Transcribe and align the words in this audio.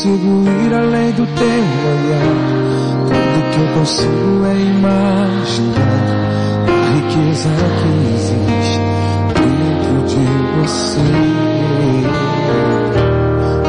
consigo 0.00 0.44
ir 0.64 0.72
além 0.74 1.10
do 1.12 1.26
teu 1.26 1.64
olhar. 1.92 2.40
Tudo 3.06 3.38
que 3.50 3.60
eu 3.60 3.68
consigo 3.78 4.46
é 4.46 4.54
imaginar 4.54 6.08
a 6.66 6.72
riqueza 6.94 7.50
que 7.76 7.90
existe 8.14 8.80
dentro 9.34 9.96
de 10.08 10.24
você. 10.56 11.08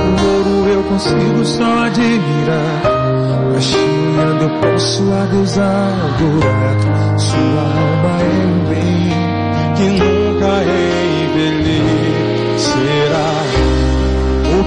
O 0.07 0.09
ouro 0.37 0.69
eu 0.69 0.81
consigo 0.83 1.43
só 1.43 1.69
admirar, 1.85 2.81
te 3.59 3.77
olhando 3.77 4.43
eu 4.43 4.51
posso 4.61 5.03
a 5.11 5.25
Deus 5.25 5.57
adorar. 5.57 7.19
Sua 7.19 7.61
alma 7.61 8.13
é 8.21 8.23
um 8.45 8.59
bem 8.69 9.11
que 9.75 9.85
nunca 9.99 10.51
envelhecerá. 10.63 11.10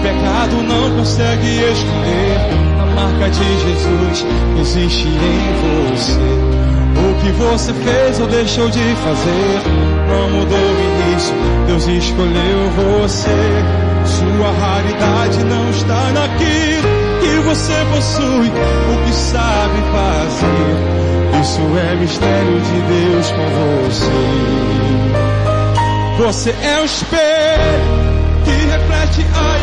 Pecado 0.04 0.62
não 0.62 0.98
consegue 0.98 1.48
esconder 1.72 2.36
a 2.78 2.84
marca 2.94 3.30
de 3.30 3.44
Jesus 3.60 4.26
existe 4.60 5.08
em 5.08 5.88
você. 5.88 6.12
O 7.00 7.14
que 7.22 7.32
você 7.32 7.72
fez 7.72 8.20
ou 8.20 8.26
deixou 8.26 8.68
de 8.68 8.94
fazer 8.96 9.62
não 10.06 10.30
mudou 10.30 10.58
o 10.58 11.10
início. 11.10 11.34
Deus 11.66 11.88
escolheu 11.88 12.70
você. 12.76 13.30
Sua 14.04 14.52
raridade 14.60 15.42
não 15.44 15.70
está 15.70 16.12
naquilo 16.12 16.88
que 17.22 17.40
você 17.48 17.72
possui, 17.94 18.48
o 18.48 19.04
que 19.06 19.12
sabe 19.14 19.78
fazer. 19.90 20.76
Isso 21.40 21.62
é 21.78 21.96
mistério 21.96 22.60
de 22.60 22.80
Deus 22.92 23.30
com 23.30 23.46
você. 23.88 24.12
Você 26.18 26.50
é 26.50 26.80
o 26.82 26.84
espelho 26.84 28.04
que 28.44 28.50
reflete 28.50 29.26
a 29.34 29.53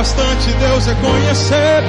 bastante 0.00 0.50
Deus 0.54 0.86
reconhecer 0.86 1.82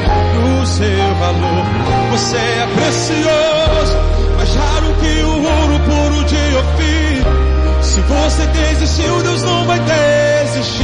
o 0.44 0.66
seu 0.66 1.16
valor. 1.16 1.64
Você 2.12 2.36
é 2.36 2.68
precioso, 2.76 3.96
mais 4.36 4.54
raro 4.54 4.94
que 5.00 5.22
o 5.24 5.42
ouro 5.42 5.80
puro 5.80 6.26
de 6.26 6.58
Ofir. 6.58 7.24
Se 7.82 8.02
você 8.02 8.46
desistiu, 8.48 9.24
Deus 9.24 9.42
não 9.44 9.66
vai 9.66 9.80
desistir. 9.80 10.84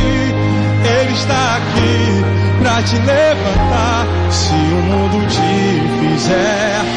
Ele 1.01 1.11
está 1.11 1.57
aqui 1.57 2.23
para 2.61 2.81
te 2.83 2.95
levantar. 2.95 4.07
Se 4.31 4.53
o 4.53 4.81
mundo 4.83 5.27
te 5.27 6.15
fizer 6.15 6.96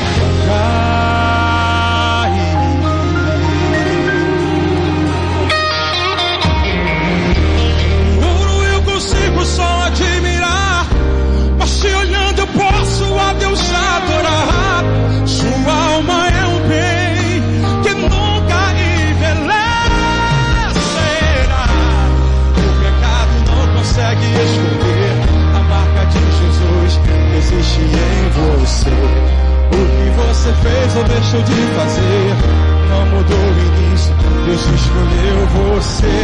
O 28.89 29.73
que 29.73 30.11
você 30.17 30.53
fez 30.63 30.97
ou 30.97 31.05
deixou 31.05 31.43
de 31.43 31.55
fazer 31.77 32.71
não 32.89 33.07
mudou 33.07 33.39
o 33.39 33.59
início. 33.59 34.15
Deus 34.47 34.61
escolheu 34.61 35.47
você. 35.47 36.17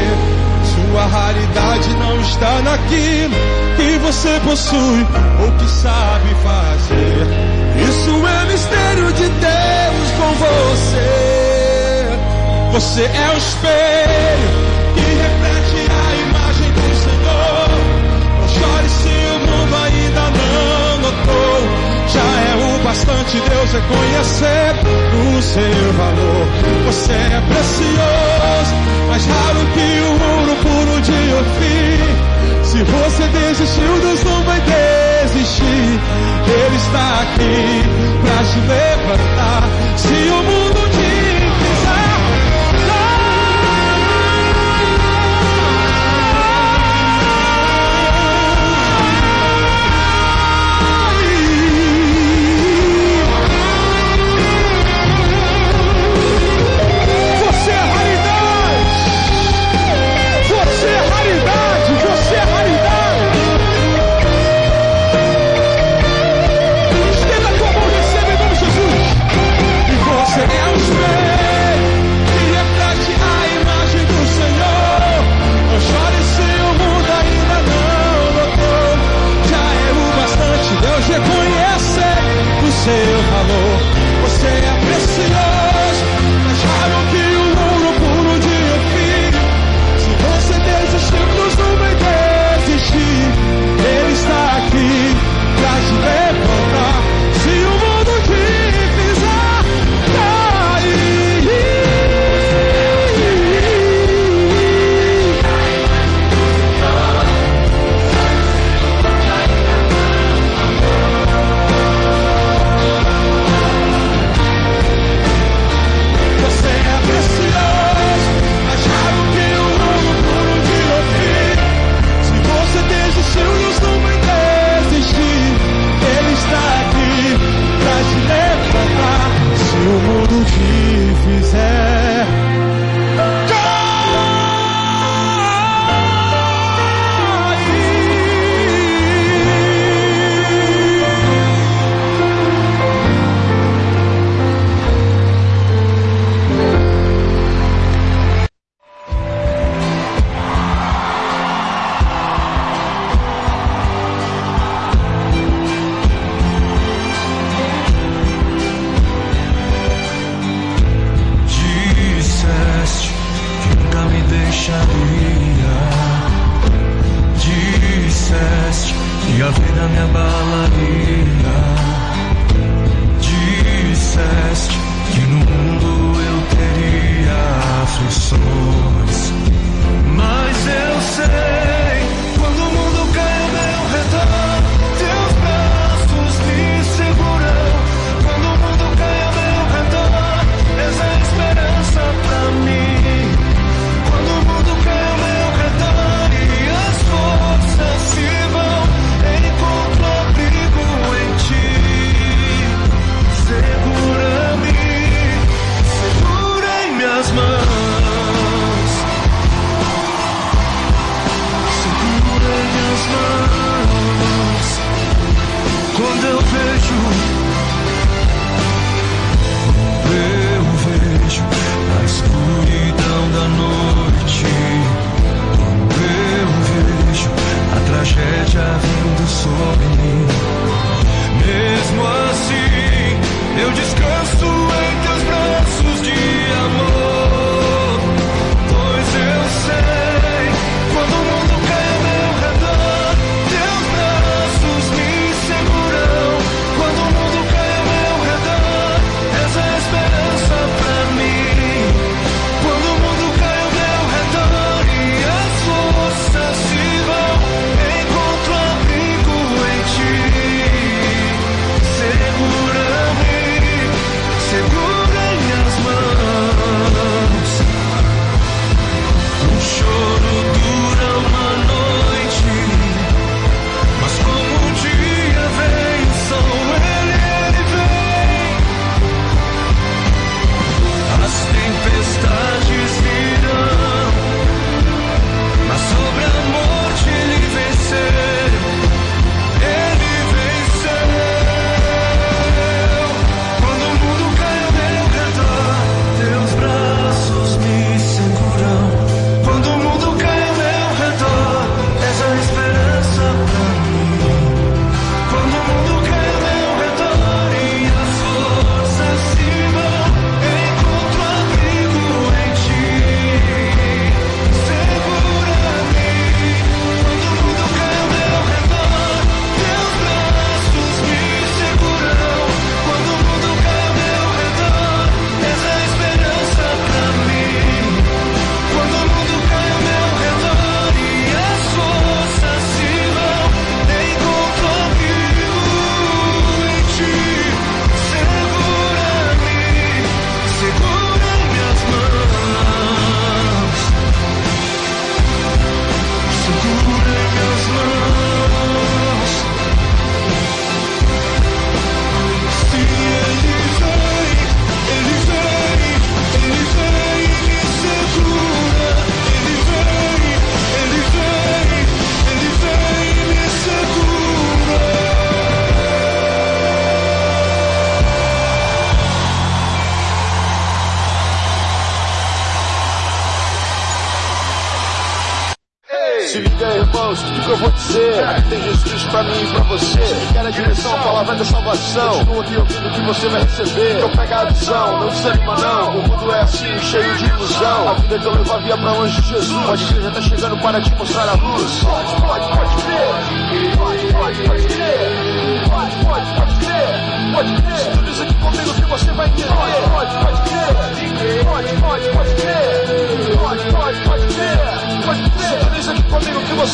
Sua 0.67 1.07
raridade 1.07 1.95
não 1.95 2.21
está 2.21 2.61
naquilo 2.63 3.35
que 3.77 3.99
você 3.99 4.41
possui 4.41 5.07
ou 5.43 5.53
que 5.53 5.69
sabe 5.71 6.35
fazer. 6.43 7.27
Isso 7.89 8.27
é 8.27 8.45
mistério 8.53 9.13
de 9.13 9.29
Deus 9.29 10.11
com 10.19 10.35
você. 10.35 11.67
Você 12.73 13.03
é 13.03 13.31
o 13.35 13.39
espelho 13.39 14.51
que 14.95 15.01
reflete 15.01 15.56
é 23.09 23.13
o 23.13 23.25
bastante 23.25 23.41
Deus 23.41 23.73
reconhecer 23.73 24.75
o 25.37 25.43
seu 25.43 25.93
valor. 25.93 26.47
Você 26.87 27.13
é 27.13 27.41
precioso 27.49 28.75
mais 29.09 29.25
raro 29.25 29.61
que 29.75 30.01
o 30.01 30.11
ouro 30.11 30.57
puro 30.63 31.01
de 31.03 31.35
Ofir. 31.35 32.65
Se 32.65 32.83
você 32.83 33.29
desistiu, 33.29 34.01
Deus 34.01 34.25
não 34.25 34.43
vai 34.43 34.61
desistir. 34.61 36.01
Ele 36.49 36.77
está 36.77 37.23
aqui 37.23 37.83
para 38.23 38.45
te 38.45 38.59
levantar. 38.61 39.63
Se 39.97 40.09
o 40.09 40.43
mundo 40.43 40.91
seu 40.91 41.36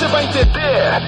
você 0.02 0.08
vai 0.08 0.24
entender. 0.24 1.02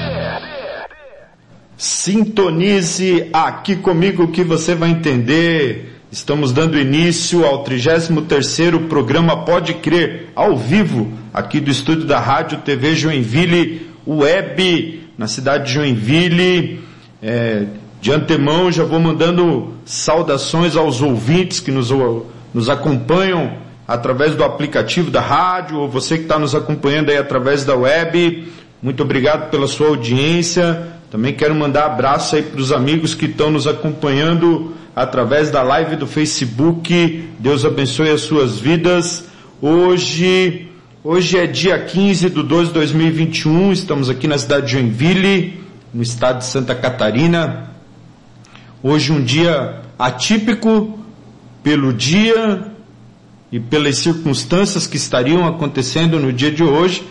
Sintonize 1.76 3.28
aqui 3.32 3.74
comigo 3.74 4.28
que 4.28 4.44
você 4.44 4.74
vai 4.74 4.90
entender. 4.90 5.98
Estamos 6.12 6.52
dando 6.52 6.78
início 6.78 7.44
ao 7.44 7.64
33º 7.64 8.86
programa 8.86 9.44
Pode 9.44 9.74
Crer, 9.74 10.28
ao 10.36 10.56
vivo, 10.56 11.12
aqui 11.32 11.58
do 11.58 11.70
estúdio 11.70 12.06
da 12.06 12.20
Rádio 12.20 12.58
TV 12.58 12.94
Joinville 12.94 13.90
Web, 14.06 15.08
na 15.18 15.26
cidade 15.26 15.66
de 15.66 15.72
Joinville. 15.72 16.84
É, 17.20 17.64
de 18.00 18.12
antemão 18.12 18.70
já 18.70 18.84
vou 18.84 19.00
mandando 19.00 19.74
saudações 19.84 20.76
aos 20.76 21.02
ouvintes 21.02 21.58
que 21.58 21.72
nos, 21.72 21.90
nos 22.52 22.68
acompanham 22.68 23.56
através 23.88 24.36
do 24.36 24.44
aplicativo 24.44 25.10
da 25.10 25.20
rádio, 25.20 25.78
ou 25.78 25.88
você 25.88 26.16
que 26.16 26.22
está 26.22 26.38
nos 26.38 26.54
acompanhando 26.54 27.10
aí 27.10 27.16
através 27.16 27.64
da 27.64 27.74
web. 27.74 28.46
Muito 28.84 29.02
obrigado 29.02 29.48
pela 29.48 29.66
sua 29.66 29.88
audiência. 29.88 30.88
Também 31.10 31.32
quero 31.32 31.54
mandar 31.54 31.86
abraço 31.86 32.36
aí 32.36 32.42
para 32.42 32.60
os 32.60 32.70
amigos 32.70 33.14
que 33.14 33.24
estão 33.24 33.50
nos 33.50 33.66
acompanhando 33.66 34.74
através 34.94 35.50
da 35.50 35.62
live 35.62 35.96
do 35.96 36.06
Facebook. 36.06 37.30
Deus 37.38 37.64
abençoe 37.64 38.10
as 38.10 38.20
suas 38.20 38.58
vidas. 38.58 39.24
Hoje, 39.58 40.68
hoje 41.02 41.38
é 41.38 41.46
dia 41.46 41.78
15 41.82 42.28
de 42.28 42.42
12 42.42 42.68
de 42.68 42.74
2021. 42.74 43.72
Estamos 43.72 44.10
aqui 44.10 44.28
na 44.28 44.36
cidade 44.36 44.66
de 44.66 44.72
Joinville, 44.72 45.60
no 45.94 46.02
estado 46.02 46.40
de 46.40 46.44
Santa 46.44 46.74
Catarina. 46.74 47.70
Hoje 48.82 49.12
um 49.12 49.24
dia 49.24 49.80
atípico 49.98 50.98
pelo 51.62 51.90
dia 51.90 52.70
e 53.50 53.58
pelas 53.58 53.96
circunstâncias 53.96 54.86
que 54.86 54.98
estariam 54.98 55.46
acontecendo 55.46 56.20
no 56.20 56.30
dia 56.30 56.50
de 56.50 56.62
hoje, 56.62 57.02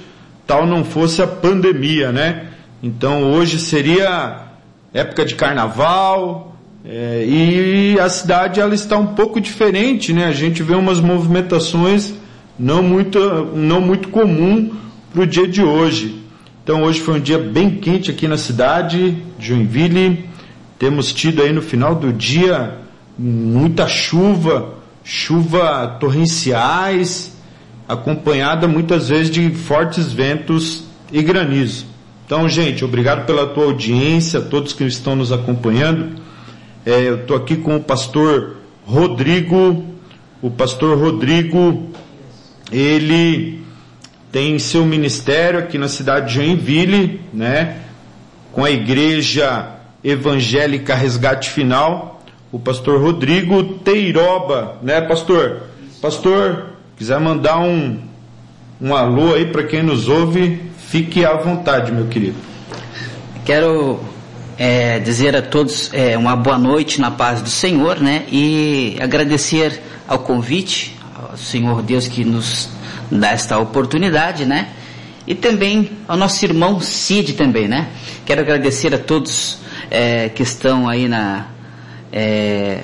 tal 0.46 0.66
não 0.66 0.84
fosse 0.84 1.22
a 1.22 1.28
pandemia, 1.28 2.12
né? 2.12 2.48
Então 2.82 3.32
hoje 3.32 3.60
seria 3.60 4.48
época 4.94 5.26
de 5.26 5.36
carnaval 5.36 6.56
é, 6.86 7.26
e 7.26 8.00
a 8.00 8.10
cidade 8.10 8.60
ela 8.60 8.76
está 8.76 8.98
um 8.98 9.08
pouco 9.08 9.40
diferente, 9.40 10.12
né? 10.12 10.26
A 10.26 10.34
gente 10.34 10.62
vê 10.62 10.76
umas 10.76 11.00
movimentações 11.00 12.14
não 12.60 12.84
muito 12.84 13.20
não 13.56 13.80
muito 13.80 14.10
comum 14.10 14.72
para 15.12 15.22
o 15.22 15.28
dia 15.28 15.48
de 15.48 15.64
hoje. 15.64 16.22
Então 16.64 16.84
hoje 16.84 17.00
foi 17.00 17.16
um 17.16 17.20
dia 17.20 17.38
bem 17.38 17.70
quente 17.70 18.12
aqui 18.12 18.28
na 18.28 18.38
cidade 18.38 19.12
de 19.40 19.48
Joinville. 19.48 20.26
Temos 20.78 21.14
tido 21.14 21.42
aí 21.42 21.54
no 21.54 21.62
final 21.62 21.96
do 21.96 22.12
dia 22.12 22.78
muita 23.18 23.88
chuva, 23.88 24.76
chuva 25.04 25.88
torrenciais, 26.00 27.33
acompanhada 27.88 28.68
muitas 28.68 29.10
vezes 29.10 29.30
de 29.30 29.50
fortes 29.52 30.12
ventos 30.12 30.84
e 31.12 31.22
granizo. 31.22 31.86
Então, 32.26 32.48
gente, 32.48 32.84
obrigado 32.84 33.26
pela 33.26 33.48
tua 33.48 33.66
audiência, 33.66 34.42
todos 34.42 34.74
que 34.74 34.84
estão 34.86 35.16
nos 35.16 35.32
acompanhando. 35.32 36.22
É, 36.86 37.00
eu 37.02 37.22
estou 37.22 37.38
aqui 37.38 37.56
com 37.56 37.76
o 37.76 37.82
pastor 37.82 38.58
Rodrigo. 38.86 39.86
O 40.42 40.50
pastor 40.50 40.98
Rodrigo, 40.98 41.90
ele 42.72 43.64
tem 44.32 44.58
seu 44.58 44.86
ministério 44.86 45.60
aqui 45.60 45.78
na 45.78 45.88
cidade 45.88 46.28
de 46.28 46.34
Joinville, 46.34 47.22
né? 47.34 47.78
Com 48.52 48.66
a 48.66 48.72
igreja 48.72 49.70
evangélica 50.04 50.96
Resgate 50.96 51.50
Final, 51.50 52.22
o 52.52 52.60
pastor 52.60 53.02
Rodrigo 53.02 53.64
Teiroba, 53.80 54.78
né, 54.82 55.02
pastor? 55.02 55.64
Pastor, 56.02 56.73
quiser 56.98 57.20
mandar 57.20 57.60
um, 57.60 58.00
um 58.82 58.96
alô 58.96 59.34
aí 59.34 59.46
para 59.46 59.64
quem 59.64 59.84
nos 59.84 60.08
ouve, 60.08 60.62
fique 60.88 61.26
à 61.26 61.34
vontade, 61.34 61.92
meu 61.92 62.08
querido. 62.08 62.36
Quero 63.46 64.00
é, 64.58 65.00
dizer 65.00 65.36
a 65.36 65.42
todos 65.42 65.90
é, 65.94 66.18
uma 66.18 66.36
boa 66.36 66.58
noite 66.58 67.02
na 67.02 67.12
paz 67.12 67.42
do 67.42 67.50
Senhor, 67.50 68.00
né? 68.00 68.24
E 68.32 68.98
agradecer 69.00 69.82
ao 70.08 70.20
convite, 70.20 70.96
ao 71.16 71.38
Senhor 71.38 71.82
Deus 71.82 72.08
que 72.08 72.24
nos 72.24 72.70
dá 73.12 73.32
esta 73.32 73.58
oportunidade, 73.58 74.46
né? 74.46 74.70
E 75.26 75.34
também 75.34 75.92
ao 76.08 76.18
nosso 76.18 76.44
irmão 76.46 76.80
Cid 76.80 77.34
também, 77.34 77.68
né? 77.68 77.88
Quero 78.26 78.42
agradecer 78.42 78.94
a 78.94 78.98
todos 78.98 79.58
é, 79.90 80.30
que 80.30 80.44
estão 80.44 80.88
aí 80.88 81.08
na, 81.08 81.48
é, 82.12 82.82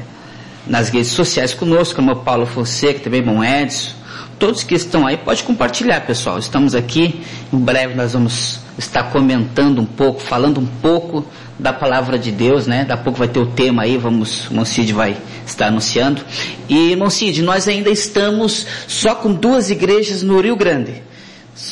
nas 0.65 0.89
redes 0.89 1.11
sociais 1.11 1.53
conosco, 1.53 1.95
como 1.95 2.11
o 2.11 2.15
Paulo 2.17 2.45
Fonseca, 2.45 2.99
também 2.99 3.19
irmão 3.19 3.43
Edson, 3.43 3.98
todos 4.39 4.63
que 4.63 4.73
estão 4.73 5.05
aí, 5.05 5.17
pode 5.17 5.43
compartilhar, 5.43 5.99
pessoal. 6.01 6.39
Estamos 6.39 6.73
aqui, 6.73 7.21
em 7.51 7.59
breve 7.59 7.93
nós 7.93 8.13
vamos 8.13 8.61
estar 8.77 9.03
comentando 9.11 9.79
um 9.81 9.85
pouco, 9.85 10.21
falando 10.21 10.59
um 10.61 10.65
pouco 10.65 11.25
da 11.59 11.73
palavra 11.73 12.17
de 12.17 12.31
Deus, 12.31 12.65
né? 12.65 12.85
Daqui 12.85 13.01
a 13.01 13.03
pouco 13.03 13.19
vai 13.19 13.27
ter 13.27 13.39
o 13.39 13.47
tema 13.47 13.83
aí, 13.83 13.97
vamos, 13.97 14.49
o 14.49 14.65
Cid 14.65 14.93
vai 14.93 15.17
estar 15.45 15.67
anunciando. 15.67 16.21
E, 16.69 16.97
Cid, 17.09 17.41
nós 17.41 17.67
ainda 17.67 17.89
estamos 17.89 18.65
só 18.87 19.13
com 19.13 19.33
duas 19.33 19.69
igrejas 19.69 20.23
no 20.23 20.39
Rio 20.39 20.55
Grande. 20.55 21.03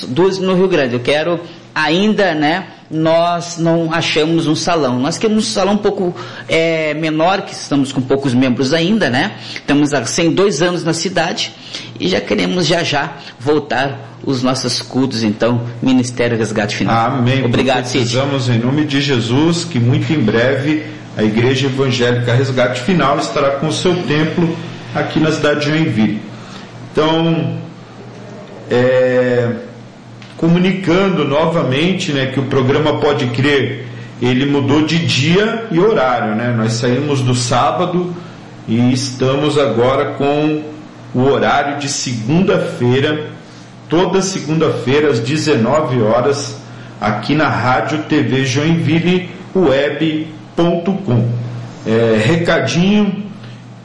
Duas 0.09 0.37
no 0.37 0.53
Rio 0.53 0.67
Grande. 0.67 0.95
Eu 0.95 0.99
quero 0.99 1.39
ainda, 1.73 2.35
né? 2.35 2.67
Nós 2.89 3.57
não 3.57 3.93
achamos 3.93 4.47
um 4.47 4.55
salão. 4.55 4.99
Nós 4.99 5.17
queremos 5.17 5.47
um 5.47 5.51
salão 5.51 5.73
um 5.73 5.77
pouco 5.77 6.15
é, 6.47 6.93
menor, 6.93 7.41
que 7.41 7.53
estamos 7.53 7.91
com 7.91 8.01
poucos 8.01 8.33
membros 8.33 8.73
ainda, 8.73 9.09
né? 9.09 9.33
Estamos 9.53 9.93
há 9.93 10.05
102 10.05 10.61
anos 10.61 10.83
na 10.83 10.93
cidade 10.93 11.53
e 11.99 12.07
já 12.07 12.21
queremos 12.21 12.65
já 12.65 12.83
já 12.83 13.17
voltar 13.39 14.17
os 14.23 14.43
nossos 14.43 14.81
cultos, 14.81 15.23
então, 15.23 15.61
Ministério 15.81 16.37
Resgate 16.37 16.75
Final. 16.75 17.17
Amém. 17.17 17.45
Obrigado, 17.45 17.85
Cid. 17.85 17.99
Precisamos, 17.99 18.49
em 18.49 18.59
nome 18.59 18.85
de 18.85 18.99
Jesus, 18.99 19.63
que 19.63 19.79
muito 19.79 20.11
em 20.11 20.19
breve 20.19 20.85
a 21.15 21.23
Igreja 21.23 21.67
Evangélica 21.67 22.33
Resgate 22.33 22.81
Final 22.81 23.19
estará 23.19 23.51
com 23.51 23.67
o 23.67 23.73
seu 23.73 23.95
templo 24.03 24.55
aqui 24.93 25.19
na 25.19 25.31
cidade 25.31 25.61
de 25.61 25.67
Joinville. 25.67 26.21
Então, 26.91 27.57
é, 28.69 29.49
comunicando 30.37 31.25
novamente 31.25 32.13
né, 32.13 32.27
que 32.27 32.39
o 32.39 32.43
programa 32.43 32.99
Pode 32.99 33.25
Crer 33.27 33.85
ele 34.21 34.45
mudou 34.45 34.83
de 34.83 34.99
dia 35.05 35.65
e 35.71 35.79
horário. 35.79 36.35
Né? 36.35 36.53
Nós 36.55 36.73
saímos 36.73 37.21
do 37.21 37.35
sábado 37.35 38.15
e 38.67 38.93
estamos 38.93 39.57
agora 39.57 40.13
com 40.13 40.63
o 41.13 41.21
horário 41.23 41.79
de 41.79 41.89
segunda-feira, 41.89 43.27
toda 43.89 44.21
segunda-feira 44.21 45.09
às 45.09 45.19
19 45.19 46.01
horas, 46.01 46.57
aqui 46.99 47.33
na 47.33 47.47
Rádio 47.47 48.03
TV 48.03 48.45
Joinville 48.45 49.29
Web.com. 49.55 51.27
É, 51.85 52.21
recadinho 52.23 53.26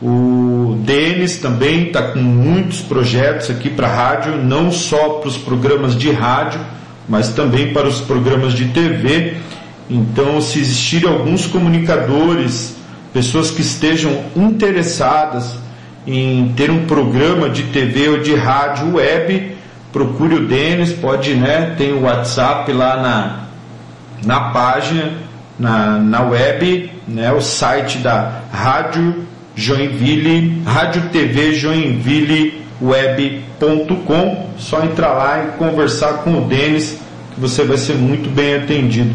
o 0.02 0.76
Denis 0.80 1.36
também 1.36 1.86
está 1.86 2.02
com 2.02 2.18
muitos 2.18 2.80
projetos 2.80 3.48
aqui 3.50 3.70
para 3.70 3.86
rádio, 3.86 4.36
não 4.36 4.72
só 4.72 5.20
para 5.20 5.28
os 5.28 5.38
programas 5.38 5.96
de 5.96 6.10
rádio, 6.10 6.60
mas 7.08 7.28
também 7.28 7.72
para 7.72 7.86
os 7.86 8.00
programas 8.00 8.52
de 8.52 8.64
TV. 8.66 9.34
Então, 9.88 10.40
se 10.40 10.58
existirem 10.58 11.08
alguns 11.08 11.46
comunicadores, 11.46 12.74
pessoas 13.12 13.52
que 13.52 13.60
estejam 13.62 14.24
interessadas 14.34 15.54
em 16.04 16.52
ter 16.56 16.68
um 16.68 16.84
programa 16.84 17.48
de 17.48 17.62
TV 17.64 18.08
ou 18.08 18.18
de 18.18 18.34
rádio 18.34 18.96
web, 18.96 19.56
procure 19.92 20.34
o 20.34 20.48
Denis, 20.48 20.92
pode, 20.92 21.34
né? 21.34 21.76
Tem 21.78 21.92
o 21.92 22.02
WhatsApp 22.02 22.72
lá 22.72 22.96
na, 23.00 23.40
na 24.26 24.50
página, 24.50 25.12
na, 25.56 25.98
na 25.98 26.22
web, 26.22 26.90
né? 27.06 27.30
O 27.32 27.40
site 27.40 27.98
da 27.98 28.40
Rádio 28.50 29.30
Joinville, 29.54 30.62
Rádio 30.64 31.02
TV 31.10 31.54
Joinville 31.54 32.62
Web.com. 32.80 34.50
Só 34.58 34.84
entrar 34.84 35.12
lá 35.12 35.44
e 35.44 35.58
conversar 35.58 36.24
com 36.24 36.38
o 36.38 36.40
Denis, 36.42 36.98
que 37.34 37.40
você 37.40 37.64
vai 37.64 37.76
ser 37.76 37.94
muito 37.94 38.30
bem 38.30 38.56
atendido. 38.56 39.14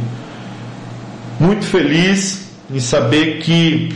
Muito 1.40 1.66
feliz 1.66 2.50
em 2.72 2.80
saber 2.80 3.40
que 3.40 3.94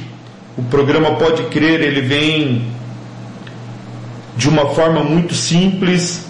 o 0.57 0.63
programa 0.63 1.15
Pode 1.15 1.43
Crer, 1.43 1.81
ele 1.81 2.01
vem 2.01 2.65
de 4.37 4.49
uma 4.49 4.67
forma 4.69 5.03
muito 5.03 5.33
simples, 5.33 6.25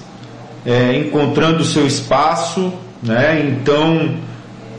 é, 0.66 0.96
encontrando 0.98 1.62
o 1.62 1.66
seu 1.66 1.86
espaço, 1.86 2.74
né? 3.02 3.46
Então, 3.48 4.16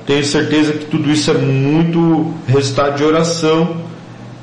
tenho 0.07 0.25
certeza 0.25 0.73
que 0.73 0.87
tudo 0.87 1.11
isso 1.11 1.31
é 1.31 1.35
muito 1.35 2.35
resultado 2.47 2.97
de 2.97 3.05
oração 3.05 3.92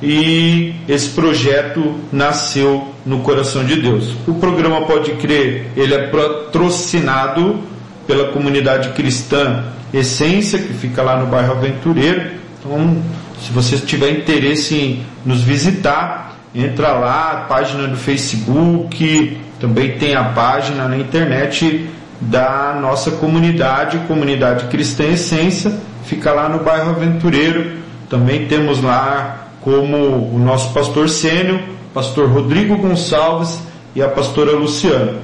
e 0.01 0.75
esse 0.88 1.10
projeto 1.10 1.96
nasceu 2.12 2.94
no 3.06 3.20
coração 3.20 3.65
de 3.65 3.82
Deus. 3.82 4.15
O 4.27 4.36
programa 4.36 4.86
Pode 4.86 5.12
Crer, 5.13 5.68
ele 5.75 5.94
é 5.94 6.08
patrocinado 6.08 7.60
pela 8.08 8.32
comunidade 8.32 8.89
cristã 8.89 9.65
Essência, 9.94 10.60
que 10.60 10.74
fica 10.74 11.01
lá 11.01 11.18
no 11.18 11.27
bairro 11.27 11.53
Aventureiro. 11.53 12.32
Então, 12.60 12.98
se 13.41 13.51
você 13.51 13.77
tiver 13.77 14.12
interesse 14.12 14.75
em 14.75 15.06
nos 15.25 15.41
visitar, 15.41 16.38
entra 16.53 16.94
lá, 16.94 17.46
página 17.50 17.88
do 17.88 17.98
Facebook, 17.98 19.38
também 19.60 19.98
tem 19.98 20.15
a 20.15 20.25
página 20.25 20.88
na 20.88 20.98
internet 20.98 21.89
da 22.22 22.77
nossa 22.79 23.12
comunidade, 23.12 23.98
Comunidade 24.08 24.65
Cristã 24.65 25.06
Essência, 25.06 25.74
fica 26.06 26.32
lá 26.32 26.50
no 26.50 26.60
bairro 26.60 26.91
Aventureiro. 26.91 27.79
Também 28.10 28.46
temos 28.48 28.82
lá 28.82 29.38
como 29.62 29.98
o 29.98 30.39
nosso 30.39 30.74
pastor 30.74 31.10
sênior, 31.10 31.60
pastor 31.94 32.30
Rodrigo 32.30 32.78
Gonçalves 32.78 33.60
e 33.96 34.01
a 34.01 34.08
pastora 34.08 34.51
Luciana. 34.51 35.16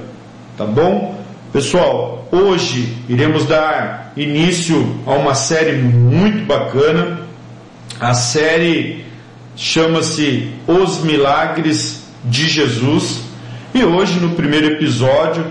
Tá 0.56 0.64
bom? 0.64 1.16
Pessoal, 1.52 2.26
hoje 2.30 2.96
iremos 3.08 3.46
dar 3.46 4.12
início 4.16 5.00
a 5.06 5.12
uma 5.12 5.34
série 5.34 5.72
muito 5.72 6.44
bacana. 6.46 7.20
A 7.98 8.12
série 8.14 9.04
chama-se 9.54 10.52
Os 10.66 11.02
Milagres 11.02 12.04
de 12.24 12.48
Jesus. 12.48 13.22
E 13.74 13.84
hoje, 13.84 14.18
no 14.20 14.30
primeiro 14.30 14.66
episódio, 14.66 15.44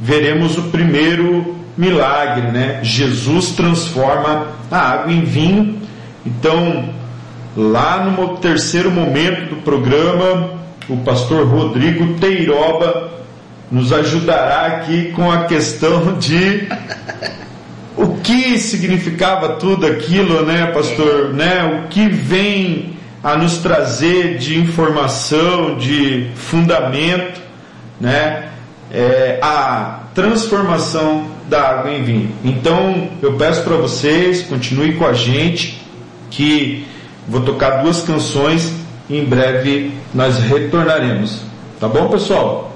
veremos 0.00 0.58
o 0.58 0.62
primeiro 0.64 1.56
milagre, 1.76 2.52
né? 2.52 2.80
Jesus 2.82 3.50
transforma 3.50 4.48
a 4.70 4.78
água 4.78 5.12
em 5.12 5.24
vinho. 5.24 5.80
Então, 6.24 6.88
Lá 7.56 8.04
no 8.04 8.36
terceiro 8.38 8.90
momento 8.90 9.54
do 9.54 9.62
programa, 9.62 10.50
o 10.88 10.96
pastor 10.98 11.46
Rodrigo 11.46 12.14
Teiroba 12.14 13.12
nos 13.70 13.92
ajudará 13.92 14.66
aqui 14.66 15.12
com 15.12 15.30
a 15.30 15.44
questão 15.44 16.18
de 16.18 16.68
o 17.96 18.16
que 18.22 18.58
significava 18.58 19.50
tudo 19.50 19.86
aquilo, 19.86 20.44
né, 20.44 20.66
pastor, 20.66 21.32
né? 21.32 21.64
O 21.64 21.88
que 21.88 22.08
vem 22.08 22.94
a 23.22 23.36
nos 23.36 23.58
trazer 23.58 24.36
de 24.36 24.58
informação, 24.58 25.76
de 25.78 26.30
fundamento 26.34 27.40
né, 27.98 28.50
é, 28.92 29.38
a 29.40 30.00
transformação 30.14 31.26
da 31.48 31.70
água 31.70 31.90
em 31.90 32.02
vinho. 32.02 32.32
Então 32.44 33.08
eu 33.22 33.34
peço 33.34 33.62
para 33.62 33.76
vocês, 33.76 34.42
continue 34.42 34.94
com 34.94 35.06
a 35.06 35.14
gente, 35.14 35.82
que 36.30 36.86
vou 37.28 37.42
tocar 37.42 37.82
duas 37.82 38.02
canções 38.02 38.72
e 39.08 39.18
em 39.18 39.24
breve 39.24 39.92
nós 40.12 40.38
retornaremos. 40.38 41.40
Tá 41.80 41.88
bom, 41.88 42.08
pessoal? 42.08 42.73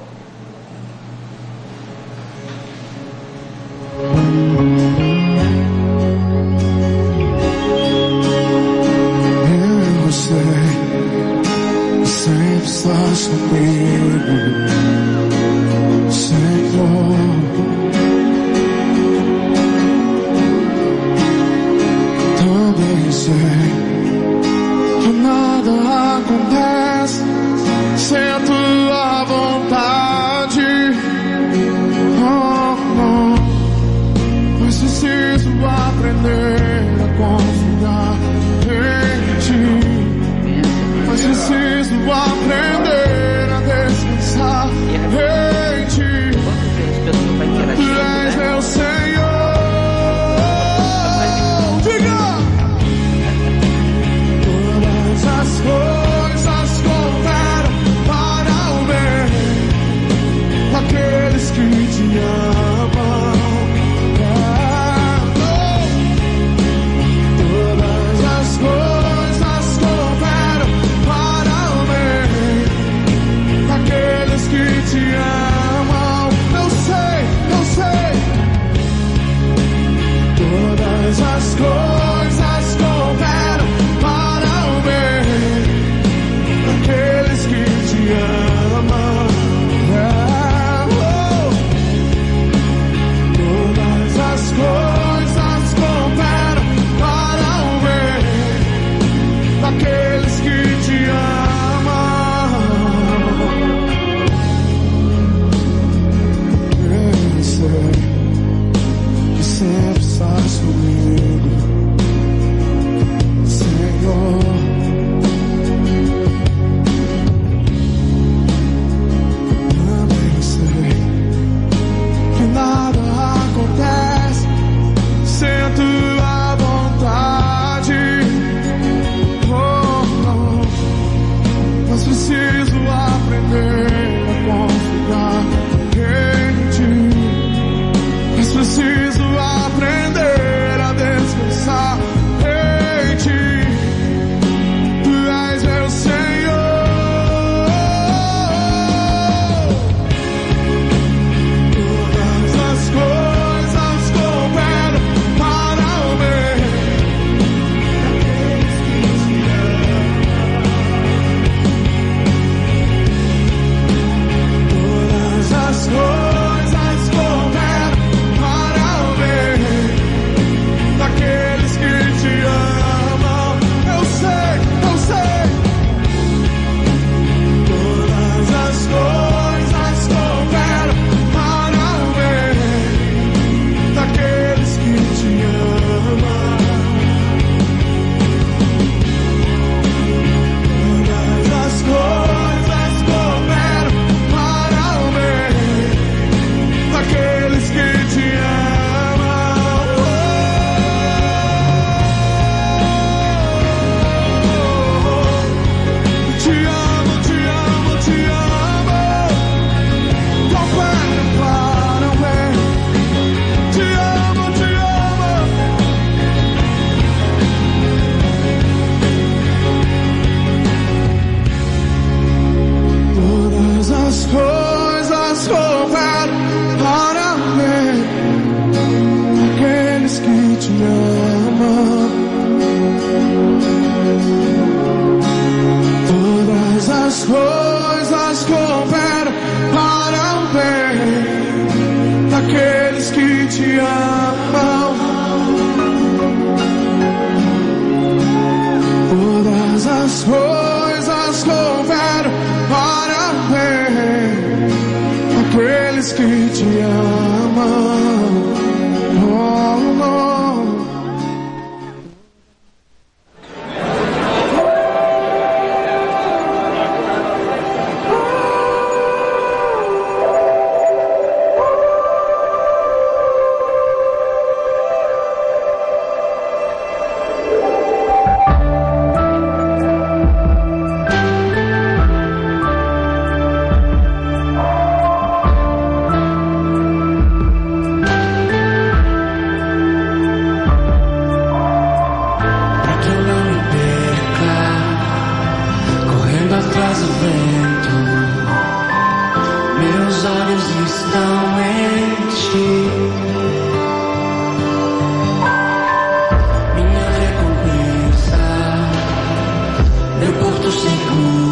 Meu 310.69 310.77
porto 310.77 310.81
seguro. 310.81 311.09
Contigo 311.09 311.48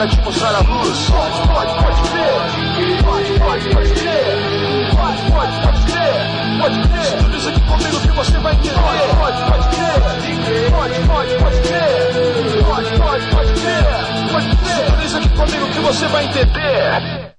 para 0.00 0.08
te 0.08 0.16
mostrar 0.22 0.54
a 0.54 0.60
luz. 0.60 1.10
Pode, 1.10 1.48
pode, 1.48 1.74
pode 1.74 2.00
crer. 2.08 3.02
Pode, 3.04 3.38
pode, 3.38 3.68
pode 3.68 3.92
crer. 4.00 4.24
Pode, 4.96 5.30
pode, 5.30 5.60
pode 5.60 5.92
crer. 5.92 6.58
Pode 6.58 6.88
crer. 6.88 7.18
Tudo 7.18 7.36
isso 7.36 7.48
aqui 7.50 7.60
comigo 7.60 8.00
que 8.00 8.08
você 8.08 8.38
vai 8.38 8.54
entender. 8.54 8.74
Pode, 9.18 9.50
pode 9.50 9.68
crer. 9.76 10.70
Pode, 10.70 10.94
pode, 11.06 11.34
pode 11.36 11.60
crer. 11.60 12.64
Pode, 12.64 12.98
pode, 12.98 13.26
pode 13.26 13.52
crer. 13.60 14.32
Pode 14.32 14.56
crer. 14.56 14.86
Tudo 14.86 15.04
isso 15.04 15.16
aqui 15.18 15.28
comigo 15.28 15.66
que 15.70 15.78
você 15.80 16.06
vai 16.06 16.24
entender. 16.24 17.30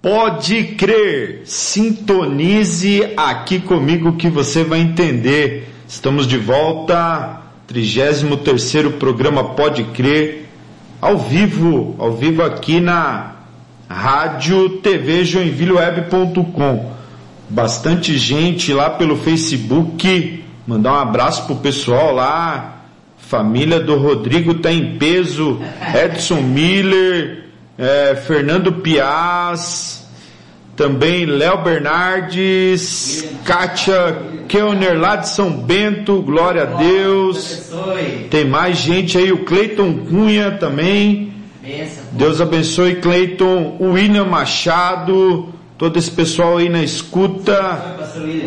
Pode 0.00 0.64
crer, 0.76 1.42
sintonize 1.44 3.12
aqui 3.16 3.58
comigo 3.60 4.16
que 4.16 4.28
você 4.28 4.62
vai 4.62 4.80
entender. 4.80 5.68
Estamos 5.88 6.28
de 6.28 6.38
volta, 6.38 7.40
33º 7.68 8.98
programa 8.98 9.54
Pode 9.54 9.84
Crer, 9.84 10.41
ao 11.02 11.18
vivo, 11.18 11.96
ao 11.98 12.12
vivo 12.12 12.44
aqui 12.44 12.80
na 12.80 13.32
Rádio 13.88 14.78
TV 14.78 15.24
Joinvilleweb.com. 15.24 16.92
Bastante 17.50 18.16
gente 18.16 18.72
lá 18.72 18.88
pelo 18.88 19.16
Facebook, 19.16 20.44
mandar 20.64 20.92
um 20.92 21.00
abraço 21.00 21.44
pro 21.46 21.56
pessoal 21.56 22.14
lá. 22.14 22.82
Família 23.18 23.80
do 23.80 23.96
Rodrigo 23.98 24.54
tá 24.54 24.72
em 24.72 24.96
peso, 24.96 25.60
Edson 25.92 26.40
Miller, 26.40 27.46
é, 27.76 28.14
Fernando 28.14 28.72
Piaz, 28.74 30.01
também 30.76 31.26
Léo 31.26 31.62
Bernardes, 31.62 33.24
Kátia 33.44 34.16
Kellner 34.48 34.98
lá 34.98 35.16
de 35.16 35.28
São 35.28 35.50
Bento, 35.50 36.20
glória 36.22 36.62
a 36.62 36.66
Deus. 36.66 37.70
Tem 38.30 38.44
mais 38.44 38.78
gente 38.78 39.16
aí, 39.18 39.32
o 39.32 39.44
Cleiton 39.44 39.98
Cunha 40.08 40.52
também. 40.52 41.32
Deus 42.12 42.40
abençoe 42.40 42.96
Cleiton, 42.96 43.76
o 43.78 43.92
William 43.92 44.24
Machado, 44.24 45.48
todo 45.78 45.98
esse 45.98 46.10
pessoal 46.10 46.58
aí 46.58 46.68
na 46.68 46.82
escuta. 46.82 47.98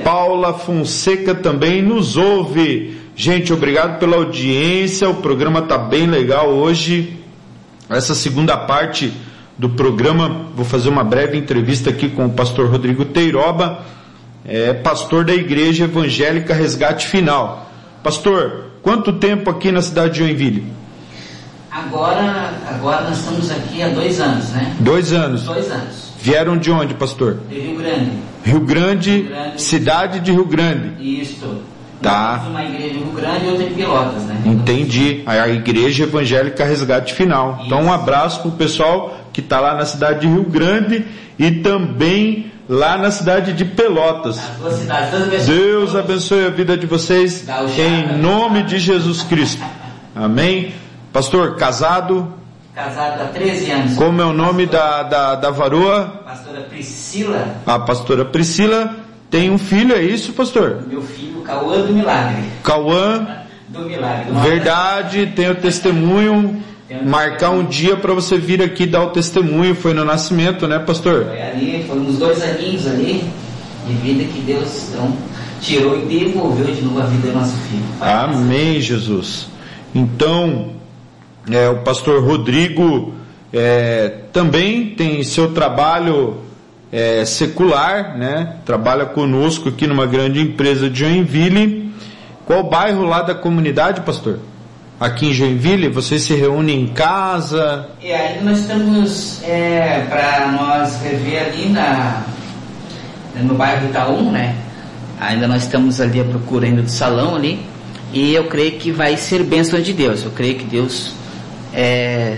Paula 0.03 0.53
Fonseca 0.53 1.33
também 1.33 1.81
nos 1.81 2.17
ouve. 2.17 2.97
Gente, 3.15 3.53
obrigado 3.53 3.97
pela 3.99 4.17
audiência. 4.17 5.09
O 5.09 5.15
programa 5.15 5.61
tá 5.61 5.77
bem 5.77 6.05
legal 6.05 6.49
hoje. 6.49 7.17
Essa 7.89 8.13
segunda 8.13 8.57
parte 8.57 9.13
do 9.57 9.69
programa, 9.69 10.47
vou 10.55 10.65
fazer 10.65 10.89
uma 10.89 11.03
breve 11.03 11.37
entrevista 11.37 11.89
aqui 11.89 12.09
com 12.09 12.25
o 12.25 12.29
pastor 12.29 12.69
Rodrigo 12.69 13.05
Teiroba, 13.05 13.79
é, 14.45 14.73
pastor 14.73 15.23
da 15.23 15.33
Igreja 15.33 15.85
Evangélica 15.85 16.53
Resgate 16.53 17.07
Final. 17.07 17.71
Pastor, 18.03 18.65
quanto 18.81 19.13
tempo 19.13 19.49
aqui 19.49 19.71
na 19.71 19.81
cidade 19.81 20.13
de 20.13 20.19
Joinville? 20.19 20.65
Agora, 21.71 22.53
agora 22.67 23.01
nós 23.09 23.19
estamos 23.19 23.51
aqui 23.51 23.81
há 23.81 23.89
dois 23.89 24.19
anos, 24.19 24.49
né? 24.51 24.75
Dois 24.79 25.11
anos. 25.11 25.43
Dois 25.43 25.71
anos. 25.71 26.05
Vieram 26.21 26.57
de 26.57 26.71
onde, 26.71 26.93
pastor? 26.93 27.37
De 27.49 27.59
Rio 27.59 27.77
Grande. 27.77 28.11
Rio 28.43 28.59
Grande, 28.59 29.11
Rio 29.11 29.29
Grande. 29.29 29.61
cidade 29.61 30.19
de 30.19 30.31
Rio 30.31 30.45
Grande. 30.45 31.21
Isso. 31.21 31.61
Tá. 32.01 32.45
Uma 32.49 32.63
igreja 32.63 32.95
em 32.95 33.03
Rio 33.03 33.11
Grande 33.13 33.45
e 33.45 33.49
outra 33.49 33.63
em 33.65 33.73
Pelotas, 33.73 34.23
né? 34.23 34.41
Entendi. 34.45 35.23
A 35.25 35.47
Igreja 35.49 36.03
Evangélica 36.03 36.63
Resgate 36.63 37.13
Final. 37.13 37.63
Então 37.65 37.81
um 37.81 37.91
abraço 37.91 38.41
pro 38.41 38.51
pessoal 38.51 39.24
que 39.35 39.41
está 39.41 39.59
lá 39.59 39.73
na 39.75 39.83
cidade 39.85 40.21
de 40.21 40.27
Rio 40.27 40.43
Grande 40.45 41.05
e 41.37 41.51
também 41.51 42.53
lá 42.69 42.97
na 42.97 43.11
cidade 43.11 43.51
de 43.51 43.65
Pelotas. 43.65 44.39
Deus 45.45 45.93
abençoe. 45.93 46.45
A 46.45 46.49
vida 46.49 46.77
de 46.77 46.85
vocês 46.85 47.45
em 47.77 48.17
nome 48.17 48.63
de 48.63 48.79
Jesus 48.79 49.23
Cristo. 49.23 49.61
Amém. 50.15 50.73
Pastor, 51.11 51.57
casado, 51.57 52.33
Casado 52.73 53.23
há 53.23 53.25
13 53.25 53.71
anos. 53.71 53.95
como 53.97 54.21
é 54.21 54.25
o 54.25 54.31
nome 54.31 54.67
da, 54.67 55.03
da, 55.03 55.35
da 55.35 55.49
varoa? 55.49 56.21
Pastora 56.25 56.61
Priscila, 56.61 57.55
A 57.65 57.77
pastora 57.79 58.23
Priscila 58.23 58.95
tem 59.29 59.49
um 59.49 59.57
filho, 59.57 59.93
é 59.93 60.01
isso, 60.01 60.31
pastor? 60.31 60.81
meu 60.87 61.01
filho, 61.01 61.41
Cauã 61.41 61.81
do 61.81 61.91
Milagre. 61.93 62.43
Cauã, 62.63 63.27
Do 63.67 63.81
Milagre. 63.81 64.31
Verdade, 64.49 65.27
tem 65.35 65.49
o 65.49 65.55
testemunho. 65.55 66.63
Marcar 67.03 67.49
um 67.49 67.65
dia 67.65 67.97
para 67.97 68.13
você 68.13 68.37
vir 68.37 68.61
aqui 68.61 68.85
dar 68.85 69.03
o 69.03 69.09
testemunho. 69.09 69.73
Foi 69.73 69.93
no 69.93 70.05
nascimento, 70.05 70.67
né, 70.67 70.77
pastor? 70.77 71.25
Foi 71.25 71.41
ali, 71.41 71.83
foram 71.87 72.01
uns 72.01 72.19
dois 72.19 72.41
aninhos 72.43 72.85
ali 72.85 73.23
de 73.87 73.93
vida 73.93 74.23
que 74.25 74.39
Deus 74.41 74.89
então, 74.89 75.11
tirou 75.61 75.97
e 75.97 76.05
devolveu 76.05 76.73
de 76.73 76.81
novo 76.83 76.99
a 76.99 77.05
vida 77.05 77.27
do 77.27 77.33
nosso 77.33 77.57
filho. 77.69 77.83
Amém, 77.99 78.79
Jesus. 78.79 79.47
Então, 79.93 80.73
é, 81.49 81.69
o 81.69 81.77
pastor 81.77 82.23
Rodrigo 82.23 83.13
é, 83.51 84.09
também 84.31 84.89
tem 84.89 85.23
seu 85.23 85.53
trabalho 85.53 86.37
é, 86.91 87.25
secular, 87.25 88.15
né? 88.15 88.57
Trabalha 88.63 89.05
conosco 89.05 89.69
aqui 89.69 89.87
numa 89.87 90.05
grande 90.05 90.39
empresa 90.39 90.87
de 90.87 90.99
Joinville. 90.99 91.91
Qual 92.45 92.69
bairro 92.69 93.05
lá 93.05 93.23
da 93.23 93.33
comunidade, 93.33 94.01
pastor? 94.01 94.39
Aqui 94.97 95.25
em 95.25 95.33
Joinville, 95.33 95.89
vocês 95.89 96.21
se 96.21 96.33
reúnem 96.35 96.83
em 96.83 96.87
casa? 96.87 97.85
E 98.01 98.13
ainda 98.13 98.45
nós 98.45 98.59
estamos 98.59 99.43
é, 99.43 100.05
para 100.07 100.53
nós 100.53 101.01
rever 101.01 101.47
ali 101.47 101.67
na, 101.67 102.23
no 103.41 103.55
bairro 103.55 103.87
Itaú, 103.89 104.31
né? 104.31 104.55
Ainda 105.19 105.49
nós 105.49 105.63
estamos 105.63 105.99
ali 105.99 106.21
à 106.21 106.23
procura 106.23 106.65
ainda 106.65 106.81
do 106.81 106.89
salão 106.89 107.35
ali. 107.35 107.59
E 108.13 108.33
eu 108.33 108.45
creio 108.45 108.79
que 108.79 108.89
vai 108.89 109.17
ser 109.17 109.43
bênção 109.43 109.81
de 109.81 109.91
Deus. 109.91 110.23
Eu 110.23 110.31
creio 110.31 110.55
que 110.55 110.63
Deus 110.63 111.11
é, 111.73 112.37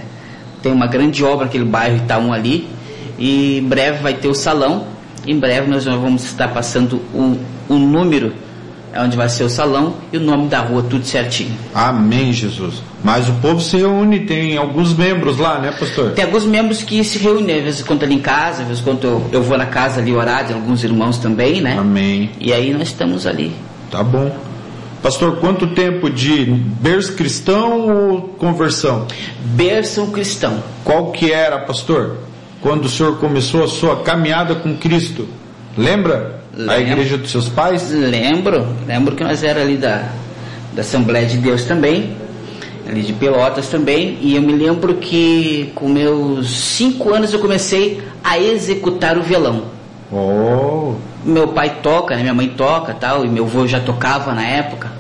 tem 0.64 0.72
uma 0.72 0.88
grande 0.88 1.24
obra 1.24 1.46
naquele 1.46 1.66
bairro 1.66 1.98
Itaú 1.98 2.34
ali. 2.34 2.68
E 3.20 3.60
em 3.60 3.68
breve 3.68 4.00
vai 4.00 4.16
ter 4.16 4.30
o 4.30 4.34
salão. 4.34 4.88
Em 5.28 5.38
breve 5.38 5.70
nós 5.70 5.86
vamos 5.86 6.24
estar 6.24 6.48
passando 6.48 6.96
o, 7.14 7.38
o 7.70 7.78
número 7.78 8.34
é 8.94 9.02
onde 9.02 9.16
vai 9.16 9.30
ser 9.30 9.44
o 9.44 9.50
salão 9.50 9.96
e 10.12 10.18
o 10.18 10.20
nome 10.20 10.48
da 10.48 10.60
rua, 10.60 10.84
tudo 10.90 11.06
certinho. 11.06 11.56
Amém, 11.74 12.32
Jesus. 12.34 12.82
Mas 13.04 13.28
o 13.28 13.34
povo 13.34 13.62
se 13.62 13.78
reúne, 13.78 14.22
tem 14.22 14.58
alguns 14.58 14.96
membros 14.96 15.38
lá, 15.38 15.60
né, 15.60 15.72
pastor? 15.72 16.12
Tem 16.12 16.26
alguns 16.26 16.46
membros 16.46 16.84
que 16.84 17.04
se 17.04 17.18
reúnem, 17.20 17.58
às 17.58 17.64
vezes 17.64 17.82
quando 17.84 18.04
ali 18.04 18.16
em 18.16 18.20
casa, 18.20 18.64
às 18.64 18.68
vezes 18.68 18.84
quando 18.84 19.04
eu, 19.04 19.30
eu 19.32 19.44
vou 19.44 19.58
na 19.58 19.66
casa 19.66 20.02
ali 20.02 20.14
orar, 20.14 20.46
tem 20.46 20.56
alguns 20.56 20.84
irmãos 20.84 21.18
também, 21.18 21.62
né? 21.62 21.78
Amém. 21.78 22.32
E 22.40 22.52
aí 22.52 22.74
nós 22.74 22.90
estamos 22.90 23.28
ali. 23.28 23.54
Tá 23.92 24.04
bom. 24.04 24.36
Pastor, 25.02 25.38
quanto 25.38 25.68
tempo 25.68 26.10
de 26.10 26.46
berço 26.46 27.14
cristão 27.14 27.88
ou 27.88 28.22
conversão? 28.38 29.06
Berço 29.42 30.08
cristão. 30.08 30.62
Qual 30.84 31.12
que 31.12 31.32
era, 31.32 31.60
pastor? 31.60 32.18
Quando 32.62 32.86
o 32.86 32.90
senhor 32.90 33.18
começou 33.18 33.64
a 33.64 33.68
sua 33.68 33.98
caminhada 33.98 34.56
com 34.56 34.76
Cristo? 34.76 35.28
Lembra? 35.78 36.37
A 36.68 36.80
igreja 36.80 37.18
dos 37.18 37.30
seus 37.30 37.48
pais? 37.48 37.92
Lembro, 37.92 38.68
lembro 38.88 39.16
que 39.16 39.24
nós 39.24 39.44
era 39.44 39.62
ali 39.62 39.78
da, 39.78 40.10
da 40.74 40.82
Assembleia 40.82 41.28
de 41.28 41.38
Deus 41.38 41.66
também, 41.66 42.16
ali 42.88 43.04
de 43.04 43.14
Pelotas 43.14 43.68
também, 43.68 44.18
e 44.22 44.36
eu 44.36 44.42
me 44.42 44.54
lembro 44.54 44.96
que 44.96 45.72
com 45.76 45.88
meus 45.88 46.50
cinco 46.50 47.14
anos 47.14 47.32
eu 47.32 47.40
comecei 47.40 48.02
a 48.24 48.40
executar 48.40 49.18
o 49.18 49.22
violão. 49.22 49.66
Oh, 50.12 50.96
meu 51.24 51.50
pai 51.50 51.78
toca, 51.84 52.16
né? 52.16 52.22
minha 52.22 52.34
mãe 52.34 52.48
toca 52.48 52.94
tal, 52.94 53.24
e 53.24 53.30
meu 53.30 53.44
avô 53.44 53.68
já 53.68 53.80
tocava 53.80 54.34
na 54.34 54.46
época. 54.46 54.92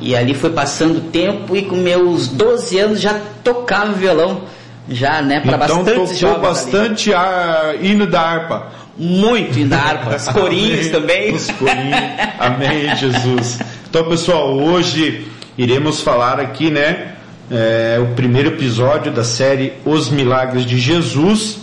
E 0.00 0.14
ali 0.14 0.34
foi 0.34 0.50
passando 0.50 0.98
o 0.98 1.00
tempo 1.00 1.56
e 1.56 1.62
com 1.62 1.76
meus 1.76 2.28
12 2.28 2.78
anos 2.78 3.00
já 3.00 3.18
tocava 3.42 3.92
violão, 3.92 4.42
já, 4.88 5.20
né, 5.20 5.40
para 5.40 5.56
então 5.56 5.82
bastante 5.82 6.20
tocou 6.20 6.40
bastante 6.40 7.14
a, 7.14 7.74
hino 7.80 8.06
da 8.06 8.20
harpa. 8.20 8.85
Muito 8.98 9.72
harpa, 9.74 10.16
os 10.16 10.28
corinhos 10.32 10.88
também. 10.88 11.34
Os 11.34 11.50
corinhos. 11.50 11.96
Amém, 12.38 12.96
Jesus. 12.96 13.58
Então, 13.88 14.08
pessoal, 14.08 14.56
hoje 14.56 15.26
iremos 15.58 16.00
falar 16.00 16.40
aqui, 16.40 16.70
né? 16.70 17.12
é, 17.50 17.98
o 18.00 18.14
primeiro 18.14 18.48
episódio 18.48 19.12
da 19.12 19.22
série 19.22 19.74
Os 19.84 20.10
Milagres 20.10 20.64
de 20.64 20.78
Jesus 20.80 21.58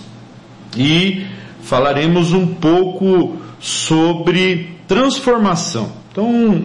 e 0.77 1.25
falaremos 1.61 2.31
um 2.31 2.47
pouco 2.47 3.35
sobre 3.59 4.77
transformação. 4.87 5.91
Então, 6.11 6.63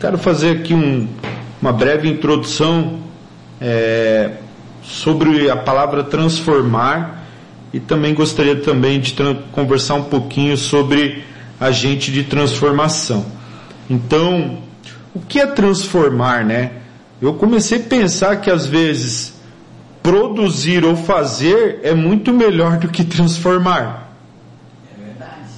quero 0.00 0.18
fazer 0.18 0.58
aqui 0.58 0.74
um- 0.74 1.08
uma 1.60 1.72
breve 1.72 2.08
introdução 2.08 2.98
é, 3.60 4.30
sobre 4.82 5.50
a 5.50 5.56
palavra 5.56 6.02
transformar 6.02 7.19
e 7.72 7.78
também 7.78 8.14
gostaria 8.14 8.56
também 8.56 9.00
de 9.00 9.14
conversar 9.52 9.94
um 9.94 10.04
pouquinho 10.04 10.56
sobre 10.56 11.24
agente 11.58 12.10
de 12.10 12.24
transformação. 12.24 13.24
Então, 13.88 14.58
o 15.14 15.20
que 15.20 15.38
é 15.38 15.46
transformar, 15.46 16.44
né? 16.44 16.72
Eu 17.20 17.34
comecei 17.34 17.78
a 17.78 17.82
pensar 17.82 18.36
que 18.36 18.50
às 18.50 18.66
vezes 18.66 19.34
produzir 20.02 20.84
ou 20.84 20.96
fazer 20.96 21.80
é 21.82 21.94
muito 21.94 22.32
melhor 22.32 22.78
do 22.78 22.88
que 22.88 23.04
transformar. 23.04 24.14
É 24.90 25.04
verdade. 25.04 25.50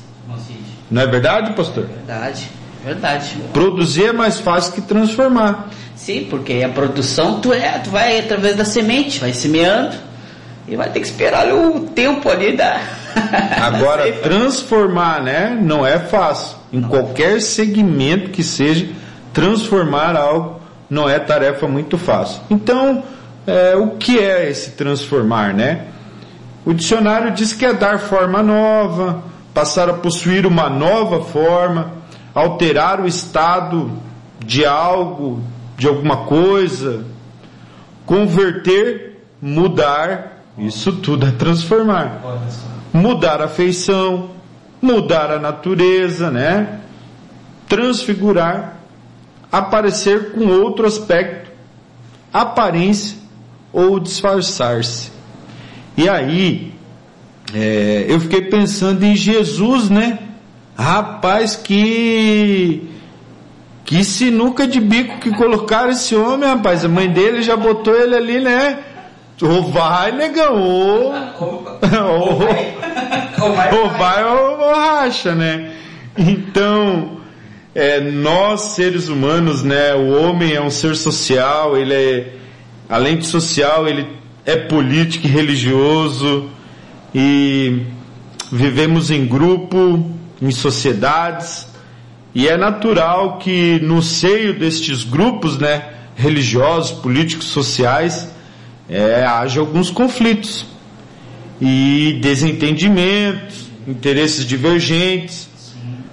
Não 0.90 1.02
é 1.02 1.06
verdade, 1.06 1.52
pastor? 1.52 1.86
Verdade, 1.86 2.50
verdade. 2.84 3.36
Produzir 3.52 4.06
é 4.06 4.12
mais 4.12 4.40
fácil 4.40 4.72
que 4.72 4.80
transformar. 4.82 5.70
Sim, 5.94 6.26
porque 6.28 6.62
a 6.64 6.68
produção 6.68 7.40
tu 7.40 7.52
é, 7.52 7.78
tu 7.78 7.90
vai 7.90 8.18
através 8.18 8.56
da 8.56 8.64
semente, 8.64 9.20
vai 9.20 9.32
semeando 9.32 9.96
e 10.72 10.76
vai 10.76 10.88
ter 10.88 11.00
que 11.00 11.06
esperar 11.06 11.52
o 11.52 11.80
tempo 11.80 12.30
ali 12.30 12.56
da. 12.56 12.80
Agora, 13.60 14.10
transformar, 14.10 15.22
né? 15.22 15.58
Não 15.60 15.86
é 15.86 15.98
fácil. 15.98 16.56
Em 16.72 16.80
qualquer 16.80 17.42
segmento 17.42 18.30
que 18.30 18.42
seja, 18.42 18.88
transformar 19.34 20.16
algo 20.16 20.62
não 20.88 21.06
é 21.08 21.18
tarefa 21.18 21.68
muito 21.68 21.98
fácil. 21.98 22.40
Então, 22.48 23.02
é, 23.46 23.76
o 23.76 23.90
que 23.98 24.18
é 24.18 24.48
esse 24.48 24.70
transformar, 24.70 25.52
né? 25.52 25.88
O 26.64 26.72
dicionário 26.72 27.32
diz 27.32 27.52
que 27.52 27.66
é 27.66 27.74
dar 27.74 27.98
forma 27.98 28.42
nova, 28.42 29.22
passar 29.52 29.90
a 29.90 29.94
possuir 29.94 30.46
uma 30.46 30.70
nova 30.70 31.22
forma, 31.22 31.92
alterar 32.34 32.98
o 32.98 33.06
estado 33.06 33.90
de 34.38 34.64
algo, 34.64 35.42
de 35.76 35.86
alguma 35.86 36.24
coisa, 36.24 37.04
converter, 38.06 39.18
mudar, 39.40 40.31
isso 40.58 40.92
tudo 40.92 41.26
é 41.26 41.30
transformar. 41.30 42.20
Mudar 42.92 43.40
a 43.40 43.48
feição, 43.48 44.30
mudar 44.80 45.30
a 45.30 45.38
natureza, 45.38 46.30
né? 46.30 46.80
Transfigurar, 47.68 48.76
aparecer 49.50 50.32
com 50.32 50.46
outro 50.46 50.86
aspecto, 50.86 51.50
aparência 52.32 53.16
ou 53.72 53.98
disfarçar-se. 53.98 55.10
E 55.96 56.08
aí, 56.08 56.74
é, 57.54 58.06
eu 58.08 58.20
fiquei 58.20 58.42
pensando 58.42 59.02
em 59.02 59.16
Jesus, 59.16 59.88
né? 59.88 60.18
Rapaz, 60.76 61.56
que 61.56 62.90
que 63.84 64.04
sinuca 64.04 64.66
de 64.66 64.80
bico 64.80 65.18
que 65.18 65.30
colocaram 65.30 65.90
esse 65.90 66.14
homem, 66.14 66.48
rapaz. 66.48 66.84
A 66.84 66.88
mãe 66.88 67.10
dele 67.10 67.42
já 67.42 67.56
botou 67.56 67.94
ele 67.94 68.14
ali, 68.14 68.40
né? 68.40 68.78
Ou 69.42 69.70
vai, 69.70 70.12
negão, 70.12 70.60
ou, 70.62 71.12
ou, 71.12 71.64
ou 73.80 73.88
vai 73.90 74.24
ou, 74.24 74.58
ou 74.60 74.74
racha, 74.74 75.34
né? 75.34 75.72
Então, 76.16 77.18
é, 77.74 78.00
nós 78.00 78.60
seres 78.60 79.08
humanos, 79.08 79.62
né? 79.62 79.94
O 79.94 80.22
homem 80.22 80.52
é 80.52 80.62
um 80.62 80.70
ser 80.70 80.94
social, 80.94 81.76
ele 81.76 81.94
é, 81.94 82.32
além 82.88 83.18
de 83.18 83.26
social, 83.26 83.88
ele 83.88 84.06
é 84.46 84.56
político 84.56 85.26
e 85.26 85.30
religioso 85.30 86.48
e 87.14 87.82
vivemos 88.50 89.10
em 89.10 89.26
grupo, 89.26 90.10
em 90.40 90.50
sociedades 90.50 91.66
e 92.34 92.48
é 92.48 92.56
natural 92.56 93.38
que 93.38 93.78
no 93.82 94.02
seio 94.02 94.58
destes 94.58 95.04
grupos, 95.04 95.58
né, 95.58 95.84
religiosos, 96.16 96.90
políticos, 96.90 97.46
sociais, 97.46 98.28
é, 98.88 99.24
haja 99.24 99.60
alguns 99.60 99.90
conflitos 99.90 100.66
e 101.60 102.18
desentendimentos, 102.20 103.70
interesses 103.86 104.44
divergentes. 104.44 105.48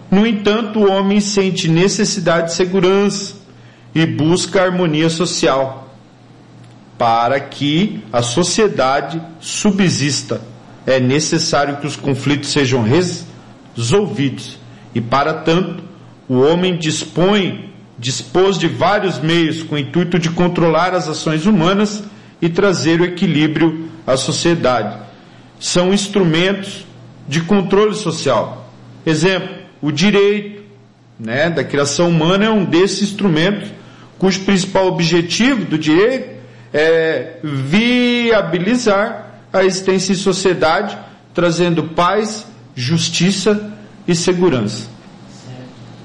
No 0.09 0.25
entanto, 0.25 0.79
o 0.79 0.91
homem 0.91 1.19
sente 1.19 1.67
necessidade 1.67 2.47
de 2.47 2.53
segurança 2.53 3.35
e 3.93 4.05
busca 4.05 4.63
harmonia 4.63 5.09
social 5.09 5.89
para 6.97 7.39
que 7.39 8.03
a 8.11 8.21
sociedade 8.21 9.21
subsista. 9.39 10.41
É 10.85 10.99
necessário 10.99 11.77
que 11.77 11.87
os 11.87 11.95
conflitos 11.95 12.51
sejam 12.51 12.83
resolvidos 12.83 14.59
e 14.93 14.99
para 14.99 15.33
tanto 15.33 15.83
o 16.27 16.39
homem 16.39 16.77
dispõe, 16.77 17.71
dispôs 17.97 18.57
de 18.57 18.67
vários 18.67 19.19
meios 19.19 19.63
com 19.63 19.75
o 19.75 19.77
intuito 19.77 20.19
de 20.19 20.29
controlar 20.29 20.93
as 20.93 21.07
ações 21.07 21.45
humanas 21.45 22.03
e 22.41 22.49
trazer 22.49 23.01
o 23.01 23.05
equilíbrio 23.05 23.89
à 24.05 24.15
sociedade. 24.15 24.97
São 25.59 25.93
instrumentos 25.93 26.85
de 27.27 27.41
controle 27.41 27.95
social. 27.95 28.71
Exemplo, 29.05 29.49
o 29.81 29.91
direito 29.91 30.63
né, 31.19 31.49
da 31.49 31.63
criação 31.63 32.09
humana 32.09 32.45
é 32.45 32.49
um 32.49 32.63
desses 32.63 33.03
instrumentos 33.03 33.69
cujo 34.17 34.41
principal 34.41 34.87
objetivo 34.87 35.65
do 35.65 35.77
direito 35.77 36.39
é 36.73 37.37
viabilizar 37.41 39.27
a 39.51 39.63
existência 39.63 40.11
em 40.11 40.15
sociedade, 40.15 40.97
trazendo 41.33 41.83
paz, 41.83 42.45
justiça 42.75 43.73
e 44.07 44.13
segurança. 44.13 44.87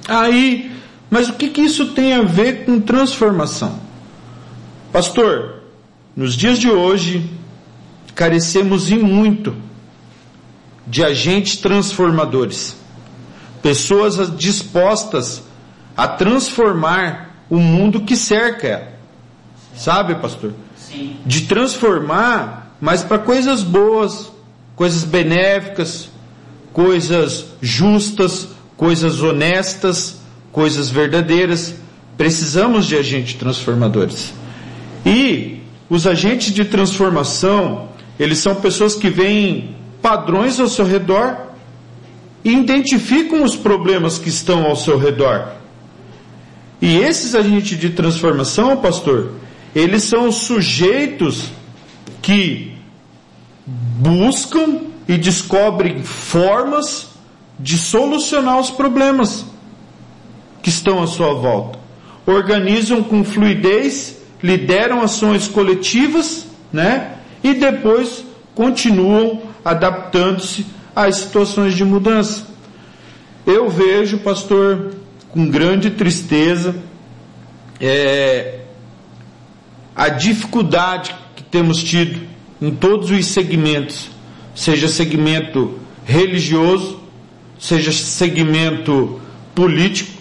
Aí, 0.08 0.70
mas 1.10 1.28
o 1.28 1.34
que, 1.34 1.48
que 1.48 1.60
isso 1.60 1.88
tem 1.88 2.14
a 2.14 2.22
ver 2.22 2.64
com 2.64 2.80
transformação? 2.80 3.78
Pastor, 4.92 5.63
nos 6.16 6.34
dias 6.34 6.58
de 6.58 6.70
hoje, 6.70 7.28
carecemos 8.14 8.90
e 8.90 8.96
muito 8.96 9.54
de 10.86 11.02
agentes 11.02 11.56
transformadores, 11.56 12.76
pessoas 13.62 14.36
dispostas 14.36 15.42
a 15.96 16.06
transformar 16.06 17.44
o 17.48 17.58
mundo 17.58 18.02
que 18.02 18.16
cerca. 18.16 18.92
Sabe, 19.74 20.14
pastor? 20.16 20.52
Sim. 20.76 21.16
De 21.24 21.42
transformar, 21.42 22.76
mas 22.80 23.02
para 23.02 23.18
coisas 23.18 23.62
boas, 23.62 24.30
coisas 24.76 25.02
benéficas, 25.04 26.10
coisas 26.72 27.46
justas, 27.60 28.48
coisas 28.76 29.20
honestas, 29.20 30.18
coisas 30.52 30.90
verdadeiras. 30.90 31.74
Precisamos 32.16 32.86
de 32.86 32.96
agentes 32.96 33.34
transformadores. 33.34 34.32
E 35.04 35.63
os 35.88 36.06
agentes 36.06 36.52
de 36.52 36.64
transformação, 36.64 37.88
eles 38.18 38.38
são 38.38 38.54
pessoas 38.56 38.94
que 38.94 39.10
veem 39.10 39.76
padrões 40.00 40.58
ao 40.60 40.68
seu 40.68 40.84
redor 40.84 41.36
e 42.44 42.52
identificam 42.52 43.42
os 43.42 43.56
problemas 43.56 44.18
que 44.18 44.28
estão 44.28 44.64
ao 44.64 44.76
seu 44.76 44.98
redor. 44.98 45.54
E 46.80 46.96
esses 46.96 47.34
agentes 47.34 47.78
de 47.78 47.90
transformação, 47.90 48.76
pastor, 48.76 49.32
eles 49.74 50.04
são 50.04 50.28
os 50.28 50.36
sujeitos 50.36 51.48
que 52.20 52.76
buscam 53.66 54.80
e 55.08 55.16
descobrem 55.16 56.02
formas 56.02 57.08
de 57.58 57.78
solucionar 57.78 58.58
os 58.58 58.70
problemas 58.70 59.44
que 60.62 60.68
estão 60.68 61.02
à 61.02 61.06
sua 61.06 61.34
volta. 61.34 61.78
Organizam 62.26 63.02
com 63.02 63.24
fluidez, 63.24 64.18
lideram 64.44 65.00
ações 65.00 65.48
coletivas, 65.48 66.46
né? 66.70 67.14
E 67.42 67.54
depois 67.54 68.22
continuam 68.54 69.40
adaptando-se 69.64 70.66
às 70.94 71.16
situações 71.16 71.72
de 71.72 71.82
mudança. 71.82 72.46
Eu 73.46 73.70
vejo, 73.70 74.18
pastor, 74.18 74.92
com 75.30 75.48
grande 75.48 75.92
tristeza, 75.92 76.76
é, 77.80 78.60
a 79.96 80.10
dificuldade 80.10 81.14
que 81.34 81.42
temos 81.42 81.82
tido 81.82 82.20
em 82.60 82.70
todos 82.70 83.10
os 83.10 83.24
segmentos, 83.24 84.10
seja 84.54 84.88
segmento 84.88 85.78
religioso, 86.04 87.00
seja 87.58 87.90
segmento 87.92 89.18
político, 89.54 90.12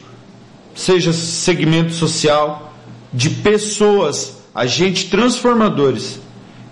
seja 0.74 1.11
segmento 1.11 1.91
social, 1.91 2.72
de 3.14 3.30
pessoas, 3.30 4.41
agentes 4.53 5.05
transformadores, 5.05 6.20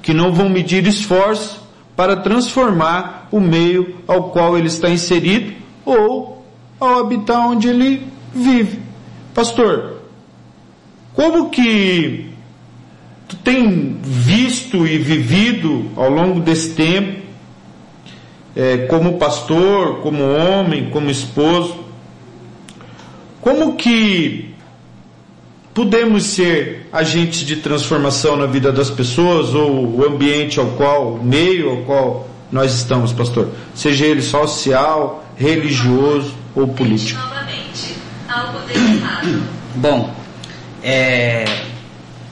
que 0.02 0.14
não 0.14 0.34
vão 0.34 0.50
medir 0.50 0.86
esforço 0.88 1.62
para 1.96 2.18
transformar 2.18 3.28
o 3.32 3.40
meio 3.40 3.98
ao 4.08 4.32
qual 4.32 4.58
ele 4.58 4.68
está 4.68 4.90
inserido 4.90 5.54
ou 5.86 6.44
ao 6.80 7.00
habitar 7.00 7.48
onde 7.48 7.68
ele 7.68 8.08
vive. 8.34 8.80
Pastor, 9.34 10.02
como 11.14 11.50
que 11.50 12.32
tu 13.28 13.36
tem 13.38 13.98
visto 14.02 14.88
e 14.88 14.98
vivido 14.98 15.92
ao 15.96 16.10
longo 16.10 16.40
desse 16.40 16.74
tempo 16.74 17.22
é, 18.56 18.80
como 18.88 19.18
pastor, 19.18 20.02
como 20.02 20.24
homem, 20.24 20.90
como 20.90 21.10
esposo, 21.10 21.86
como 23.40 23.76
que 23.76 24.51
podemos 25.74 26.24
ser 26.24 26.88
agentes 26.92 27.40
de 27.40 27.58
transformação 27.58 28.36
na 28.36 28.46
vida 28.46 28.72
das 28.72 28.90
pessoas 28.90 29.54
ou 29.54 30.00
o 30.00 30.06
ambiente 30.06 30.60
ao 30.60 30.68
qual, 30.72 31.14
o 31.14 31.24
meio 31.24 31.70
ao 31.70 31.78
qual 31.78 32.30
nós 32.52 32.74
estamos, 32.74 33.14
pastor? 33.14 33.50
Seja 33.74 34.06
ele 34.06 34.22
social, 34.22 35.24
religioso 35.38 36.34
ou 36.54 36.68
político. 36.68 37.20
Novamente, 37.20 37.96
algo 38.28 38.60
delicado. 38.68 39.44
Bom, 39.76 40.14
é, 40.84 41.46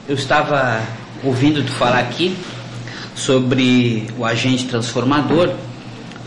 eu 0.08 0.14
estava 0.14 0.82
ouvindo 1.24 1.62
tu 1.64 1.72
falar 1.72 2.00
aqui 2.00 2.36
sobre 3.14 4.06
o 4.18 4.24
agente 4.24 4.66
transformador. 4.66 5.50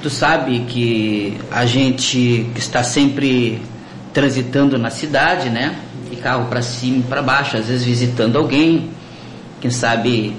Tu 0.01 0.09
sabe 0.09 0.65
que 0.67 1.37
a 1.51 1.65
gente 1.65 2.49
está 2.55 2.83
sempre 2.83 3.61
transitando 4.13 4.77
na 4.77 4.89
cidade, 4.89 5.49
né? 5.49 5.75
Carro 6.23 6.45
para 6.45 6.61
cima 6.61 6.99
e 6.99 7.03
para 7.03 7.21
baixo, 7.21 7.57
às 7.57 7.67
vezes 7.67 7.83
visitando 7.83 8.37
alguém, 8.37 8.89
quem 9.59 9.69
sabe 9.69 10.33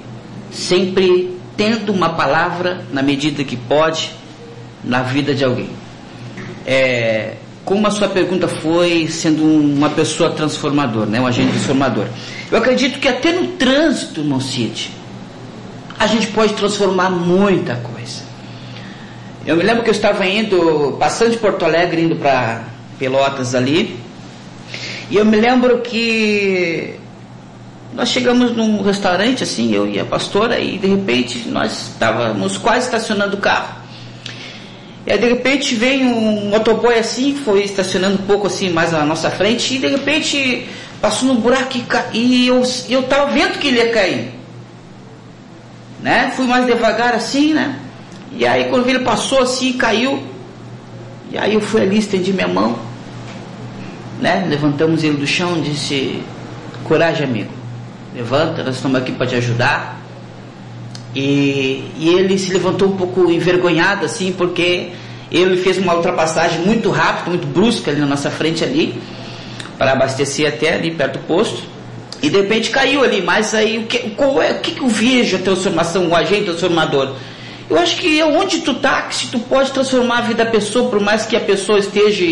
sempre 0.50 1.38
tendo 1.56 1.92
uma 1.92 2.08
palavra 2.10 2.84
na 2.90 3.02
medida 3.02 3.44
que 3.44 3.56
pode 3.56 4.12
na 4.82 5.02
vida 5.02 5.34
de 5.34 5.44
alguém. 5.44 5.68
É, 6.66 7.34
como 7.64 7.86
a 7.86 7.90
sua 7.90 8.08
pergunta 8.08 8.48
foi 8.48 9.06
sendo 9.08 9.44
uma 9.44 9.90
pessoa 9.90 10.30
transformadora, 10.30 11.06
né? 11.06 11.20
um 11.20 11.26
agente 11.26 11.52
transformador. 11.52 12.06
Eu 12.50 12.58
acredito 12.58 12.98
que 12.98 13.08
até 13.08 13.32
no 13.32 13.48
trânsito, 13.48 14.20
irmão 14.20 14.40
Cid, 14.40 14.90
a 15.98 16.06
gente 16.06 16.28
pode 16.28 16.54
transformar 16.54 17.10
muita 17.10 17.76
coisa. 17.76 18.22
Eu 19.46 19.56
me 19.56 19.62
lembro 19.62 19.82
que 19.82 19.90
eu 19.90 19.94
estava 19.94 20.26
indo, 20.26 20.96
passando 20.98 21.32
de 21.32 21.36
Porto 21.36 21.64
Alegre, 21.64 22.02
indo 22.02 22.16
para 22.16 22.64
Pelotas 22.98 23.54
ali, 23.54 23.98
e 25.10 25.16
eu 25.16 25.24
me 25.24 25.36
lembro 25.36 25.80
que 25.80 26.94
nós 27.94 28.08
chegamos 28.08 28.56
num 28.56 28.82
restaurante, 28.82 29.44
assim, 29.44 29.72
eu 29.72 29.86
e 29.86 30.00
a 30.00 30.04
pastora, 30.04 30.58
e 30.58 30.78
de 30.78 30.88
repente 30.88 31.48
nós 31.48 31.90
estávamos 31.90 32.58
quase 32.58 32.86
estacionando 32.86 33.36
o 33.36 33.40
carro. 33.40 33.84
E 35.06 35.12
aí 35.12 35.18
de 35.18 35.28
repente 35.28 35.74
vem 35.74 36.04
um 36.04 36.48
motoboy 36.48 36.98
assim, 36.98 37.36
foi 37.36 37.62
estacionando 37.62 38.14
um 38.14 38.26
pouco 38.26 38.46
assim 38.46 38.70
mais 38.70 38.90
na 38.90 39.04
nossa 39.04 39.30
frente, 39.30 39.74
e 39.74 39.78
de 39.78 39.88
repente 39.88 40.66
passou 41.00 41.28
num 41.28 41.36
buraco 41.36 41.76
e, 42.12 42.18
e 42.18 42.48
eu, 42.48 42.62
eu 42.88 43.02
tava 43.02 43.30
vendo 43.30 43.58
que 43.58 43.68
ele 43.68 43.76
ia 43.76 43.92
cair. 43.92 44.32
Né? 46.02 46.32
Fui 46.34 46.46
mais 46.46 46.66
devagar 46.66 47.14
assim, 47.14 47.54
né? 47.54 47.78
E 48.32 48.46
aí 48.46 48.64
quando 48.64 48.88
ele 48.88 49.00
passou 49.00 49.40
assim, 49.40 49.74
caiu. 49.74 50.22
E 51.30 51.38
aí 51.38 51.54
eu 51.54 51.60
fui 51.60 51.82
ali, 51.82 51.98
estendi 51.98 52.32
minha 52.32 52.48
mão, 52.48 52.78
né? 54.20 54.46
Levantamos 54.48 55.02
ele 55.02 55.16
do 55.16 55.26
chão, 55.26 55.60
disse, 55.60 56.22
coragem 56.84 57.24
amigo, 57.26 57.50
levanta, 58.14 58.62
nós 58.62 58.76
estamos 58.76 58.98
aqui 59.00 59.12
para 59.12 59.26
te 59.26 59.34
ajudar. 59.36 60.00
E, 61.14 61.84
e 61.96 62.08
ele 62.08 62.38
se 62.38 62.52
levantou 62.52 62.88
um 62.88 62.96
pouco 62.96 63.30
envergonhado, 63.30 64.04
assim, 64.04 64.32
porque 64.32 64.90
ele 65.30 65.56
fez 65.56 65.78
uma 65.78 65.94
ultrapassagem 65.94 66.60
muito 66.60 66.90
rápida, 66.90 67.30
muito 67.30 67.46
brusca 67.46 67.90
ali 67.90 68.00
na 68.00 68.06
nossa 68.06 68.30
frente 68.30 68.64
ali, 68.64 69.00
para 69.78 69.92
abastecer 69.92 70.48
até 70.48 70.74
ali 70.74 70.90
perto 70.90 71.18
do 71.18 71.26
posto. 71.26 71.62
E 72.22 72.30
de 72.30 72.40
repente 72.40 72.70
caiu 72.70 73.04
ali, 73.04 73.20
mas 73.20 73.54
aí 73.54 73.78
o 73.78 73.86
que, 73.86 74.10
qual 74.10 74.40
é, 74.40 74.52
o 74.52 74.60
que, 74.60 74.72
que 74.72 74.80
eu 74.80 74.88
vejo 74.88 75.36
a 75.36 75.40
transformação, 75.40 76.08
o 76.08 76.16
agente 76.16 76.44
transformador? 76.44 77.14
Eu 77.68 77.78
acho 77.78 77.96
que 77.96 78.22
onde 78.22 78.60
tu 78.60 78.74
tá, 78.74 79.10
se 79.10 79.28
tu 79.28 79.38
pode 79.38 79.72
transformar 79.72 80.18
a 80.18 80.20
vida 80.22 80.44
da 80.44 80.50
pessoa, 80.50 80.90
por 80.90 81.00
mais 81.00 81.24
que 81.24 81.34
a 81.34 81.40
pessoa 81.40 81.78
esteja, 81.78 82.24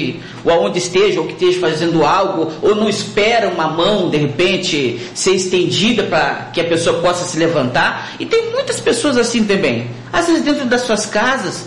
ou 0.44 0.52
aonde 0.52 0.78
esteja, 0.78 1.20
ou 1.20 1.26
que 1.26 1.32
esteja 1.32 1.58
fazendo 1.58 2.04
algo, 2.04 2.52
ou 2.60 2.74
não 2.74 2.88
espera 2.88 3.48
uma 3.48 3.68
mão, 3.68 4.10
de 4.10 4.18
repente, 4.18 5.00
ser 5.14 5.34
estendida 5.34 6.02
para 6.02 6.50
que 6.52 6.60
a 6.60 6.64
pessoa 6.64 7.00
possa 7.00 7.24
se 7.24 7.38
levantar. 7.38 8.12
E 8.20 8.26
tem 8.26 8.50
muitas 8.50 8.78
pessoas 8.78 9.16
assim 9.16 9.44
também. 9.44 9.90
Às 10.12 10.26
vezes 10.26 10.42
dentro 10.42 10.66
das 10.66 10.82
suas 10.82 11.06
casas, 11.06 11.64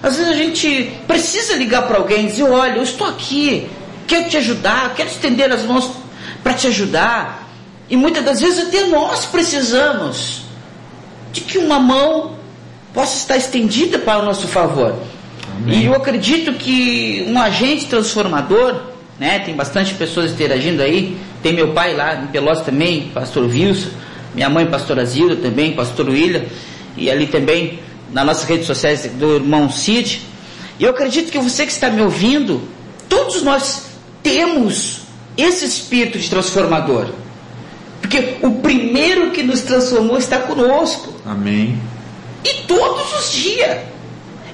às 0.00 0.16
vezes 0.16 0.30
a 0.30 0.36
gente 0.36 0.92
precisa 1.08 1.56
ligar 1.56 1.88
para 1.88 1.98
alguém 1.98 2.26
e 2.26 2.28
dizer, 2.28 2.44
olha, 2.44 2.76
eu 2.76 2.84
estou 2.84 3.06
aqui, 3.06 3.68
quero 4.06 4.28
te 4.28 4.36
ajudar, 4.36 4.94
quero 4.94 5.08
estender 5.08 5.50
as 5.50 5.64
mãos 5.64 5.90
para 6.42 6.54
te 6.54 6.68
ajudar. 6.68 7.48
E 7.90 7.96
muitas 7.96 8.24
das 8.24 8.40
vezes 8.40 8.68
até 8.68 8.84
nós 8.84 9.24
precisamos 9.24 10.42
de 11.32 11.40
que 11.40 11.58
uma 11.58 11.80
mão 11.80 12.37
possa 12.92 13.16
estar 13.16 13.36
estendida 13.36 13.98
para 13.98 14.20
o 14.20 14.24
nosso 14.24 14.46
favor. 14.48 14.94
Amém. 15.56 15.80
E 15.80 15.86
eu 15.86 15.94
acredito 15.94 16.52
que 16.54 17.24
um 17.28 17.40
agente 17.40 17.86
transformador, 17.86 18.80
né, 19.18 19.40
tem 19.40 19.54
bastante 19.54 19.94
pessoas 19.94 20.30
interagindo 20.30 20.82
aí, 20.82 21.16
tem 21.42 21.52
meu 21.52 21.72
pai 21.72 21.94
lá 21.94 22.16
em 22.16 22.26
Pelotas 22.28 22.64
também, 22.64 23.10
pastor 23.14 23.44
Wilson, 23.44 23.90
minha 24.34 24.48
mãe, 24.48 24.66
pastora 24.66 25.04
Zilda 25.04 25.36
também, 25.36 25.72
pastor 25.72 26.08
William, 26.08 26.42
e 26.96 27.10
ali 27.10 27.26
também 27.26 27.80
nas 28.12 28.24
nossas 28.24 28.44
redes 28.44 28.66
sociais 28.66 29.10
do 29.14 29.36
irmão 29.36 29.70
Cid. 29.70 30.22
E 30.78 30.84
eu 30.84 30.90
acredito 30.90 31.30
que 31.30 31.38
você 31.38 31.66
que 31.66 31.72
está 31.72 31.90
me 31.90 32.02
ouvindo, 32.02 32.62
todos 33.08 33.42
nós 33.42 33.86
temos 34.22 35.00
esse 35.36 35.64
espírito 35.64 36.18
de 36.18 36.28
transformador. 36.28 37.06
Porque 38.00 38.36
o 38.42 38.52
primeiro 38.56 39.30
que 39.30 39.42
nos 39.42 39.62
transformou 39.62 40.18
está 40.18 40.38
conosco. 40.38 41.14
Amém. 41.26 41.78
E 42.48 42.62
todos 42.62 43.12
os 43.12 43.32
dias. 43.32 43.78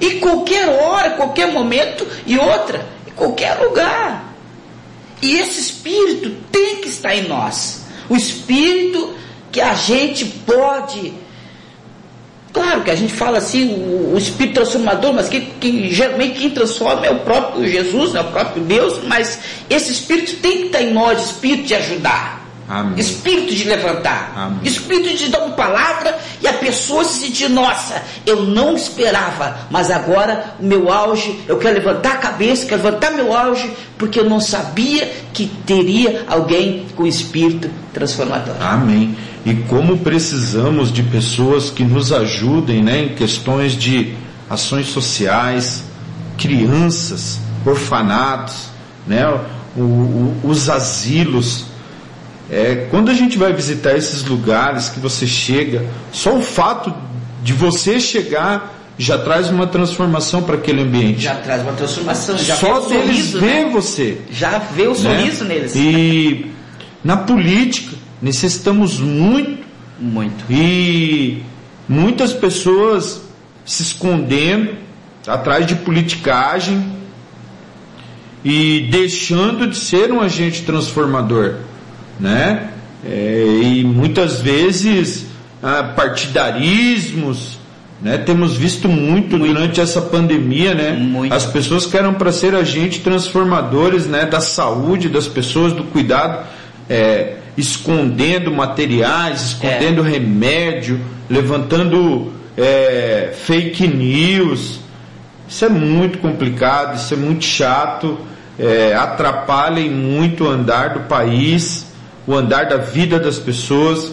E 0.01 0.15
qualquer 0.15 0.67
hora, 0.67 1.11
qualquer 1.11 1.51
momento 1.51 2.05
e 2.25 2.37
outra, 2.37 2.85
em 3.07 3.11
qualquer 3.11 3.57
lugar. 3.59 4.33
E 5.21 5.37
esse 5.37 5.61
espírito 5.61 6.35
tem 6.51 6.77
que 6.77 6.89
estar 6.89 7.15
em 7.15 7.27
nós. 7.27 7.85
O 8.09 8.15
espírito 8.15 9.15
que 9.51 9.61
a 9.61 9.73
gente 9.73 10.25
pode. 10.25 11.13
Claro 12.51 12.83
que 12.83 12.91
a 12.91 12.95
gente 12.95 13.13
fala 13.13 13.37
assim, 13.37 13.73
o, 13.73 14.13
o 14.13 14.17
espírito 14.17 14.55
transformador, 14.55 15.13
mas 15.13 15.29
que, 15.29 15.41
que, 15.41 15.93
geralmente 15.93 16.39
quem 16.39 16.49
transforma 16.49 17.05
é 17.05 17.11
o 17.11 17.19
próprio 17.19 17.67
Jesus, 17.67 18.15
é 18.15 18.21
o 18.21 18.31
próprio 18.31 18.63
Deus, 18.63 19.03
mas 19.03 19.39
esse 19.69 19.91
espírito 19.91 20.37
tem 20.37 20.57
que 20.57 20.65
estar 20.67 20.81
em 20.81 20.93
nós, 20.93 21.21
espírito 21.21 21.67
de 21.67 21.75
ajudar. 21.75 22.44
Amém. 22.67 22.99
Espírito 22.99 23.53
de 23.53 23.63
levantar. 23.65 24.33
Amém. 24.35 24.59
Espírito 24.63 25.15
de 25.15 25.29
dar 25.29 25.39
uma 25.39 25.55
palavra 25.55 26.17
e 26.41 26.47
a 26.47 26.53
pessoa 26.53 27.03
se 27.03 27.19
sentir, 27.19 27.47
nossa, 27.47 28.01
eu 28.25 28.43
não 28.43 28.75
esperava, 28.75 29.55
mas 29.69 29.91
agora 29.91 30.55
o 30.59 30.65
meu 30.65 30.91
auge, 30.91 31.39
eu 31.47 31.57
quero 31.57 31.75
levantar 31.75 32.13
a 32.13 32.17
cabeça, 32.17 32.65
quero 32.65 32.83
levantar 32.83 33.11
meu 33.11 33.35
auge, 33.35 33.71
porque 33.97 34.19
eu 34.19 34.27
não 34.27 34.39
sabia 34.39 35.11
que 35.31 35.45
teria 35.65 36.25
alguém 36.27 36.87
com 36.95 37.05
espírito 37.05 37.69
transformador. 37.93 38.55
Amém. 38.59 39.15
E 39.45 39.53
como 39.53 39.99
precisamos 39.99 40.91
de 40.91 41.03
pessoas 41.03 41.69
que 41.69 41.83
nos 41.83 42.11
ajudem 42.11 42.83
né, 42.83 43.03
em 43.03 43.09
questões 43.09 43.73
de 43.73 44.15
ações 44.49 44.87
sociais, 44.87 45.83
crianças, 46.35 47.39
orfanatos, 47.63 48.69
né, 49.05 49.23
o, 49.77 49.81
o, 49.81 50.39
os 50.43 50.67
asilos 50.67 51.65
é, 52.49 52.87
quando 52.91 53.09
a 53.09 53.13
gente 53.13 53.37
vai 53.37 53.53
visitar 53.53 53.95
esses 53.95 54.23
lugares 54.23 54.89
que 54.89 54.99
você 54.99 55.25
chega, 55.25 55.85
só 56.11 56.35
o 56.35 56.41
fato 56.41 56.93
de 57.43 57.53
você 57.53 57.99
chegar 57.99 58.73
já 58.97 59.17
traz 59.17 59.49
uma 59.49 59.67
transformação 59.67 60.43
para 60.43 60.55
aquele 60.55 60.81
ambiente. 60.81 61.21
Já 61.21 61.35
traz 61.35 61.61
uma 61.63 61.73
transformação. 61.73 62.37
Já 62.37 62.55
só 62.55 62.79
deles 62.81 63.05
sorriso, 63.05 63.39
ver 63.39 63.65
né? 63.65 63.69
você. 63.71 64.17
Já 64.31 64.57
vê 64.57 64.87
o 64.87 64.91
né? 64.91 64.95
sorriso 64.95 65.43
né? 65.43 65.55
neles. 65.55 65.75
E 65.75 66.51
na 67.03 67.17
política 67.17 67.95
necessitamos 68.21 68.99
muito. 68.99 69.65
Muito. 69.99 70.45
E 70.49 71.43
muitas 71.89 72.31
pessoas 72.31 73.21
se 73.65 73.81
escondendo 73.81 74.75
atrás 75.27 75.65
de 75.65 75.75
politicagem 75.75 76.93
e 78.43 78.87
deixando 78.91 79.67
de 79.67 79.77
ser 79.77 80.11
um 80.11 80.21
agente 80.21 80.63
transformador 80.63 81.55
né? 82.19 82.69
É, 83.05 83.59
e 83.61 83.83
muitas 83.83 84.39
vezes 84.39 85.27
ah, 85.61 85.93
partidarismos, 85.95 87.59
né? 88.01 88.17
Temos 88.17 88.55
visto 88.55 88.87
muito, 88.87 89.37
muito, 89.37 89.53
durante 89.53 89.79
essa 89.79 90.01
pandemia, 90.01 90.73
né? 90.73 90.91
Muito. 90.91 91.33
As 91.33 91.45
pessoas 91.45 91.85
que 91.85 91.97
eram 91.97 92.13
para 92.13 92.31
ser 92.31 92.53
agentes 92.53 92.99
transformadores, 92.99 94.05
né? 94.05 94.25
Da 94.25 94.39
saúde 94.39 95.09
das 95.09 95.27
pessoas, 95.27 95.73
do 95.73 95.83
cuidado, 95.85 96.45
é, 96.89 97.37
escondendo 97.57 98.51
materiais, 98.51 99.41
escondendo 99.41 100.05
é. 100.05 100.09
remédio, 100.09 100.99
levantando 101.29 102.33
é, 102.57 103.33
fake 103.45 103.87
news. 103.87 104.79
Isso 105.47 105.63
é 105.63 105.69
muito 105.69 106.17
complicado, 106.17 106.95
isso 106.97 107.13
é 107.13 107.17
muito 107.17 107.45
chato, 107.45 108.17
é, 108.59 108.95
atrapalha 108.95 109.81
muito 109.89 110.45
o 110.45 110.49
andar 110.49 110.89
do 110.89 111.01
país 111.01 111.84
o 112.27 112.33
andar 112.33 112.67
da 112.67 112.77
vida 112.77 113.19
das 113.19 113.37
pessoas. 113.37 114.11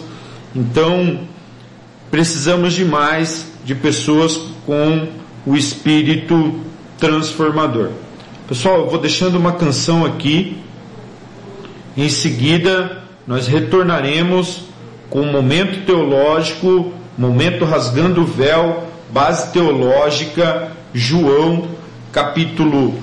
Então, 0.55 1.21
precisamos 2.11 2.73
de 2.73 2.85
mais 2.85 3.47
de 3.65 3.73
pessoas 3.73 4.39
com 4.65 5.07
o 5.45 5.55
espírito 5.55 6.59
transformador. 6.97 7.89
Pessoal, 8.47 8.81
eu 8.81 8.89
vou 8.89 8.99
deixando 8.99 9.37
uma 9.37 9.53
canção 9.53 10.05
aqui. 10.05 10.57
Em 11.95 12.09
seguida, 12.09 13.03
nós 13.25 13.47
retornaremos 13.47 14.63
com 15.09 15.21
o 15.21 15.31
momento 15.31 15.85
teológico, 15.85 16.91
momento 17.17 17.65
rasgando 17.65 18.21
o 18.21 18.25
véu, 18.25 18.87
base 19.11 19.51
teológica, 19.51 20.71
João, 20.93 21.67
capítulo 22.11 22.95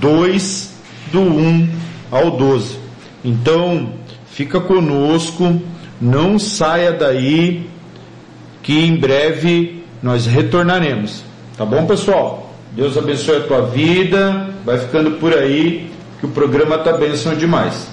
2, 0.00 0.74
do 1.10 1.20
1 1.20 1.68
ao 2.10 2.32
12. 2.32 2.78
Então, 3.24 3.92
Fica 4.34 4.60
conosco, 4.60 5.62
não 6.00 6.40
saia 6.40 6.90
daí, 6.90 7.70
que 8.64 8.84
em 8.84 8.96
breve 8.96 9.84
nós 10.02 10.26
retornaremos. 10.26 11.22
Tá 11.56 11.64
bom, 11.64 11.86
pessoal? 11.86 12.52
Deus 12.72 12.98
abençoe 12.98 13.36
a 13.36 13.40
tua 13.42 13.62
vida. 13.66 14.50
Vai 14.64 14.78
ficando 14.78 15.12
por 15.12 15.32
aí, 15.32 15.88
que 16.18 16.26
o 16.26 16.30
programa 16.30 16.78
tá 16.78 16.92
benção 16.94 17.36
demais. 17.36 17.86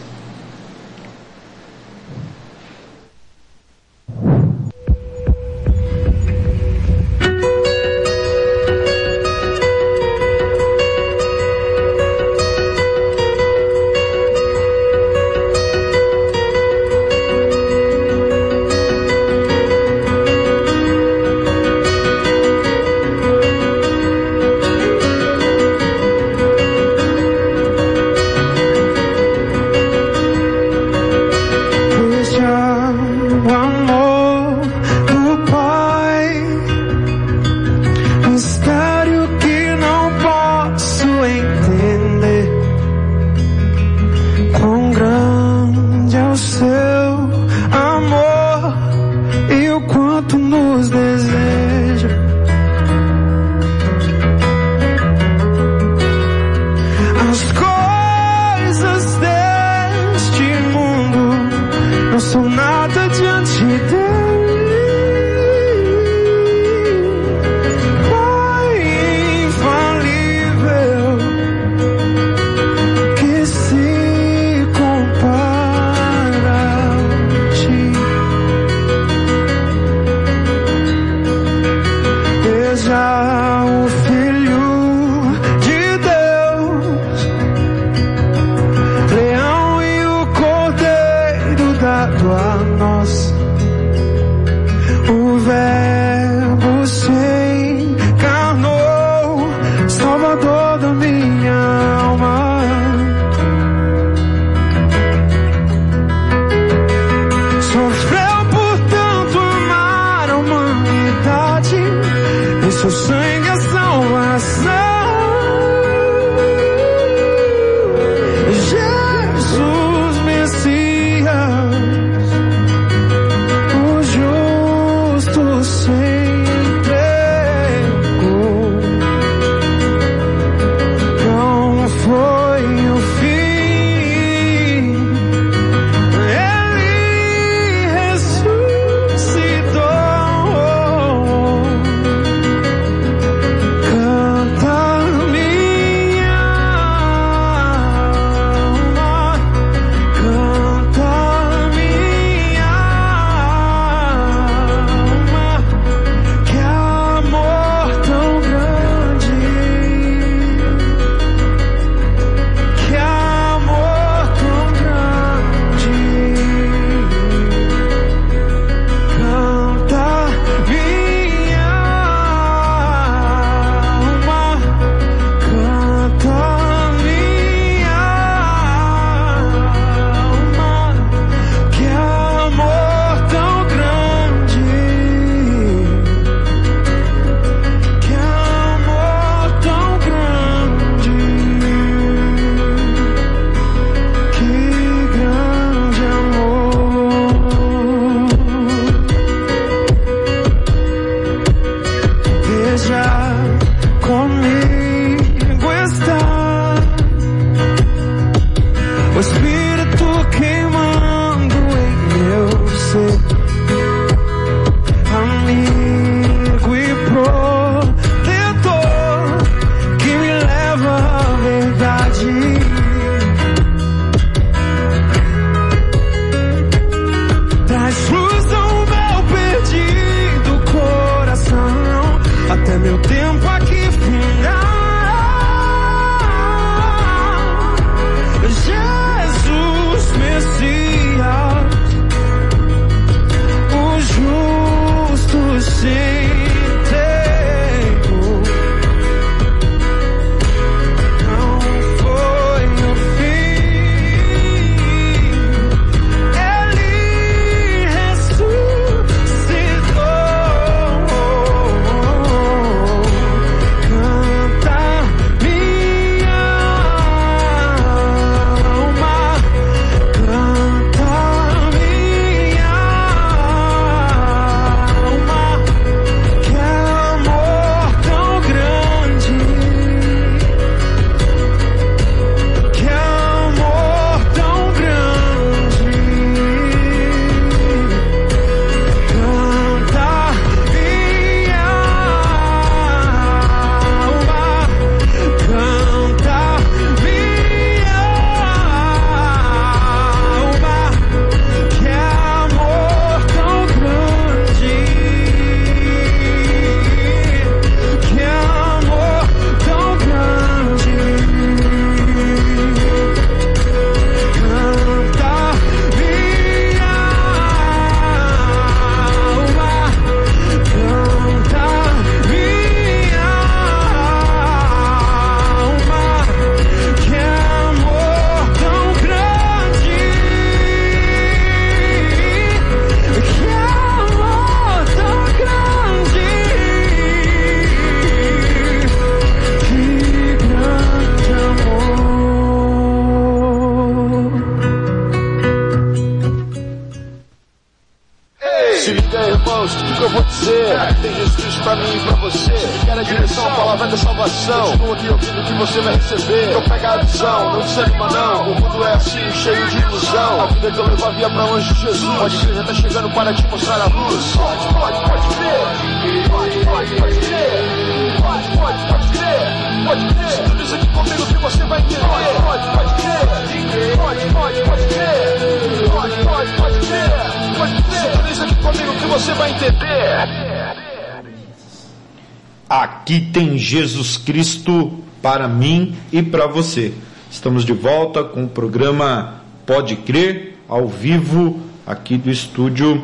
Aqui 382.71 383.19
tem 383.19 383.57
Jesus 383.57 384.15
Cristo 384.15 385.03
para 385.21 385.45
mim 385.45 385.93
e 386.09 386.23
para 386.23 386.47
você. 386.47 386.93
Estamos 387.29 387.65
de 387.65 387.73
volta 387.73 388.23
com 388.23 388.45
o 388.45 388.47
programa 388.47 389.41
Pode 389.65 389.97
Crer, 389.97 390.55
ao 390.69 390.87
vivo, 390.87 391.59
aqui 391.85 392.17
do 392.17 392.31
estúdio 392.31 393.03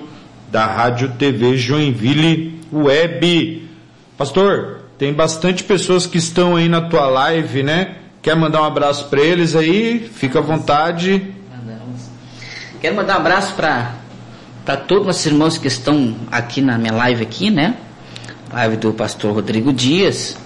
da 0.50 0.66
Rádio 0.66 1.12
TV 1.20 1.58
Joinville 1.58 2.62
Web. 2.72 3.70
Pastor, 4.18 4.84
tem 4.98 5.12
bastante 5.12 5.66
pessoas 5.66 6.06
que 6.06 6.18
estão 6.18 6.56
aí 6.56 6.70
na 6.70 6.80
tua 6.80 7.06
live, 7.08 7.62
né? 7.62 7.98
Quer 8.22 8.38
mandar 8.38 8.62
um 8.62 8.66
abraço 8.66 9.10
para 9.10 9.20
eles 9.20 9.54
aí? 9.54 10.00
Fica 10.00 10.40
à 10.40 10.42
vontade. 10.42 11.22
Quero 12.80 12.96
mandar 12.96 13.18
um 13.18 13.20
abraço 13.20 13.54
para 13.54 13.96
para 14.64 14.78
todos 14.78 15.18
os 15.18 15.26
irmãos 15.26 15.58
que 15.58 15.68
estão 15.68 16.16
aqui 16.32 16.62
na 16.62 16.78
minha 16.78 16.94
live 16.94 17.22
aqui, 17.22 17.50
né? 17.50 17.76
Live 18.52 18.78
do 18.78 18.94
pastor 18.94 19.34
Rodrigo 19.34 19.74
Dias, 19.74 20.38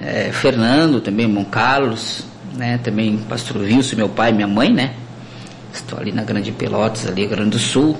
é, 0.00 0.32
Fernando, 0.32 1.00
também 1.00 1.26
irmão 1.26 1.44
Carlos, 1.44 2.24
né? 2.56 2.78
Também 2.78 3.18
pastor 3.18 3.58
Wilson, 3.58 3.94
meu 3.94 4.08
pai 4.08 4.32
minha 4.32 4.48
mãe, 4.48 4.72
né? 4.72 4.94
Estou 5.72 5.96
ali 5.96 6.10
na 6.10 6.24
Grande 6.24 6.50
Pelotas, 6.50 7.06
ali, 7.06 7.28
Grande 7.28 7.50
do 7.50 7.58
Sul. 7.58 7.96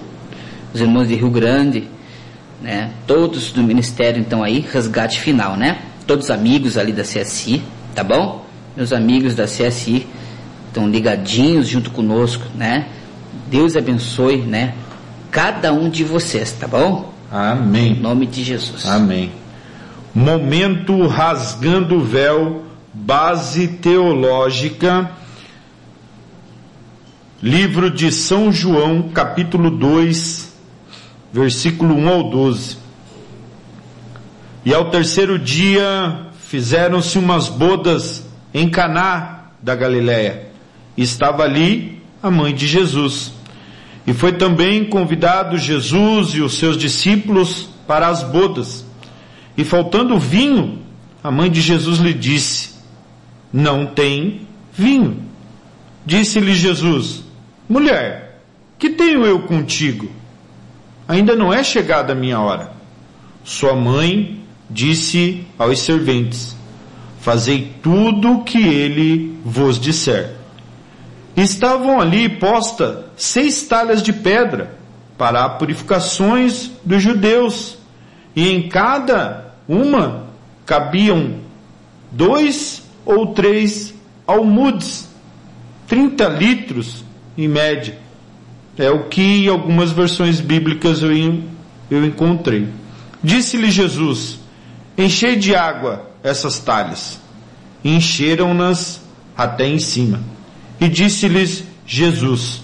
Os 0.74 0.80
irmãos 0.80 1.06
de 1.06 1.14
Rio 1.14 1.30
Grande, 1.30 1.84
né? 2.60 2.90
Todos 3.06 3.52
do 3.52 3.62
ministério 3.62 4.20
então 4.20 4.42
aí, 4.42 4.66
resgate 4.68 5.20
final, 5.20 5.56
né? 5.56 5.78
Todos 6.08 6.28
amigos 6.28 6.76
ali 6.76 6.92
da 6.92 7.04
CSI, 7.04 7.62
tá 7.94 8.02
bom? 8.02 8.44
Meus 8.76 8.92
amigos 8.92 9.36
da 9.36 9.44
CSI 9.44 10.08
estão 10.66 10.88
ligadinhos 10.88 11.68
junto 11.68 11.92
conosco, 11.92 12.46
né? 12.56 12.88
Deus 13.48 13.76
abençoe, 13.76 14.38
né? 14.38 14.74
Cada 15.30 15.72
um 15.72 15.88
de 15.88 16.02
vocês, 16.02 16.50
tá 16.50 16.66
bom? 16.66 17.09
Amém. 17.30 17.92
Em 17.92 18.00
nome 18.00 18.26
de 18.26 18.42
Jesus. 18.42 18.84
Amém. 18.86 19.30
Momento 20.12 21.06
rasgando 21.06 21.96
o 21.96 22.04
véu, 22.04 22.64
base 22.92 23.68
teológica. 23.68 25.10
Livro 27.40 27.88
de 27.88 28.10
São 28.10 28.52
João, 28.52 29.10
capítulo 29.10 29.70
2, 29.70 30.52
versículo 31.32 31.94
1 31.94 32.08
ao 32.08 32.30
12. 32.30 32.78
E 34.64 34.74
ao 34.74 34.90
terceiro 34.90 35.38
dia 35.38 36.26
fizeram-se 36.40 37.16
umas 37.16 37.48
bodas 37.48 38.26
em 38.52 38.68
Caná 38.68 39.52
da 39.62 39.76
Galiléia. 39.76 40.48
Estava 40.96 41.44
ali 41.44 42.02
a 42.20 42.30
mãe 42.30 42.52
de 42.52 42.66
Jesus. 42.66 43.39
E 44.10 44.12
foi 44.12 44.32
também 44.32 44.84
convidado 44.86 45.56
Jesus 45.56 46.30
e 46.30 46.40
os 46.40 46.58
seus 46.58 46.76
discípulos 46.76 47.68
para 47.86 48.08
as 48.08 48.24
bodas. 48.24 48.84
E 49.56 49.62
faltando 49.62 50.18
vinho, 50.18 50.80
a 51.22 51.30
mãe 51.30 51.48
de 51.48 51.60
Jesus 51.60 52.00
lhe 52.00 52.12
disse: 52.12 52.70
Não 53.52 53.86
tem 53.86 54.48
vinho. 54.72 55.22
Disse-lhe 56.04 56.56
Jesus: 56.56 57.22
Mulher, 57.68 58.40
que 58.76 58.90
tenho 58.90 59.24
eu 59.24 59.42
contigo? 59.42 60.10
Ainda 61.06 61.36
não 61.36 61.54
é 61.54 61.62
chegada 61.62 62.12
a 62.12 62.16
minha 62.16 62.40
hora. 62.40 62.72
Sua 63.44 63.76
mãe 63.76 64.42
disse 64.68 65.46
aos 65.56 65.78
serventes: 65.78 66.56
Fazei 67.20 67.74
tudo 67.80 68.38
o 68.38 68.42
que 68.42 68.58
ele 68.58 69.38
vos 69.44 69.78
disser. 69.78 70.34
Estavam 71.42 71.98
ali 71.98 72.28
posta 72.28 73.06
seis 73.16 73.62
talhas 73.62 74.02
de 74.02 74.12
pedra 74.12 74.78
para 75.16 75.48
purificações 75.48 76.70
dos 76.84 77.02
judeus, 77.02 77.78
e 78.36 78.50
em 78.50 78.68
cada 78.68 79.54
uma 79.66 80.26
cabiam 80.66 81.36
dois 82.12 82.82
ou 83.06 83.28
três 83.28 83.94
almudes, 84.26 85.08
30 85.88 86.28
litros 86.28 87.04
em 87.38 87.48
média. 87.48 87.98
É 88.76 88.90
o 88.90 89.08
que 89.08 89.46
em 89.46 89.48
algumas 89.48 89.92
versões 89.92 90.40
bíblicas 90.40 91.02
eu, 91.02 91.10
eu 91.90 92.04
encontrei. 92.04 92.68
Disse-lhe 93.22 93.70
Jesus: 93.70 94.38
Enchei 94.96 95.36
de 95.36 95.56
água 95.56 96.10
essas 96.22 96.58
talhas. 96.58 97.18
Encheram-nas 97.82 99.00
até 99.34 99.66
em 99.66 99.78
cima. 99.78 100.20
E 100.80 100.88
disse-lhes 100.88 101.64
Jesus: 101.86 102.62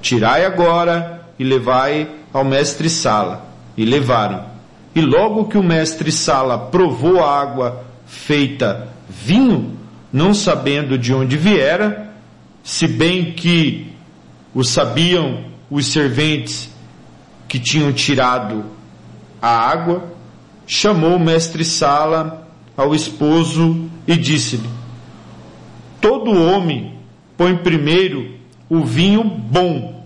Tirai 0.00 0.44
agora 0.44 1.26
e 1.38 1.44
levai 1.44 2.08
ao 2.32 2.44
mestre 2.44 2.88
Sala. 2.88 3.44
E 3.76 3.84
levaram. 3.84 4.44
E 4.94 5.00
logo 5.00 5.46
que 5.46 5.58
o 5.58 5.62
mestre 5.62 6.10
Sala 6.10 6.56
provou 6.56 7.22
a 7.22 7.40
água 7.40 7.84
feita 8.06 8.88
vinho, 9.08 9.76
não 10.12 10.32
sabendo 10.32 10.96
de 10.96 11.12
onde 11.12 11.36
viera, 11.36 12.12
se 12.62 12.86
bem 12.86 13.32
que 13.32 13.92
o 14.54 14.64
sabiam 14.64 15.44
os 15.70 15.86
serventes 15.86 16.70
que 17.46 17.58
tinham 17.58 17.92
tirado 17.92 18.64
a 19.42 19.48
água, 19.48 20.04
chamou 20.66 21.16
o 21.16 21.20
mestre 21.20 21.64
Sala 21.64 22.48
ao 22.76 22.94
esposo 22.94 23.88
e 24.06 24.16
disse-lhe: 24.16 24.68
Todo 26.00 26.30
homem 26.30 26.95
põe 27.36 27.56
primeiro 27.56 28.34
o 28.68 28.84
vinho 28.84 29.22
bom, 29.24 30.04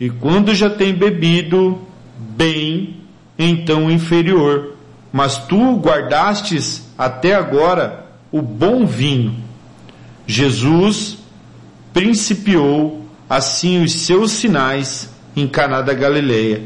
e 0.00 0.08
quando 0.08 0.54
já 0.54 0.70
tem 0.70 0.94
bebido 0.94 1.78
bem, 2.18 2.96
então 3.38 3.90
inferior. 3.90 4.74
Mas 5.12 5.38
tu 5.38 5.76
guardastes 5.76 6.88
até 6.96 7.34
agora 7.34 8.06
o 8.30 8.40
bom 8.40 8.86
vinho. 8.86 9.36
Jesus 10.26 11.18
principiou 11.92 13.04
assim 13.28 13.82
os 13.82 13.92
seus 13.92 14.32
sinais 14.32 15.10
em 15.34 15.48
Caná 15.48 15.80
da 15.80 15.94
Galileia 15.94 16.62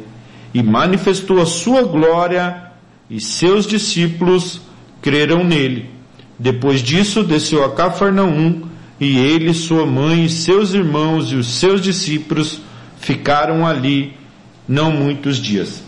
e 0.52 0.62
manifestou 0.62 1.40
a 1.40 1.46
sua 1.46 1.82
glória 1.82 2.70
e 3.08 3.20
seus 3.20 3.66
discípulos 3.66 4.60
creram 5.00 5.44
nele. 5.44 5.90
Depois 6.38 6.82
disso 6.82 7.22
desceu 7.22 7.64
a 7.64 7.72
Cafarnaum 7.72 8.71
e 9.02 9.18
ele, 9.18 9.52
sua 9.52 9.84
mãe, 9.84 10.28
seus 10.28 10.74
irmãos 10.74 11.32
e 11.32 11.34
os 11.34 11.58
seus 11.58 11.80
discípulos 11.80 12.60
ficaram 13.00 13.66
ali 13.66 14.16
não 14.68 14.92
muitos 14.92 15.38
dias. 15.38 15.82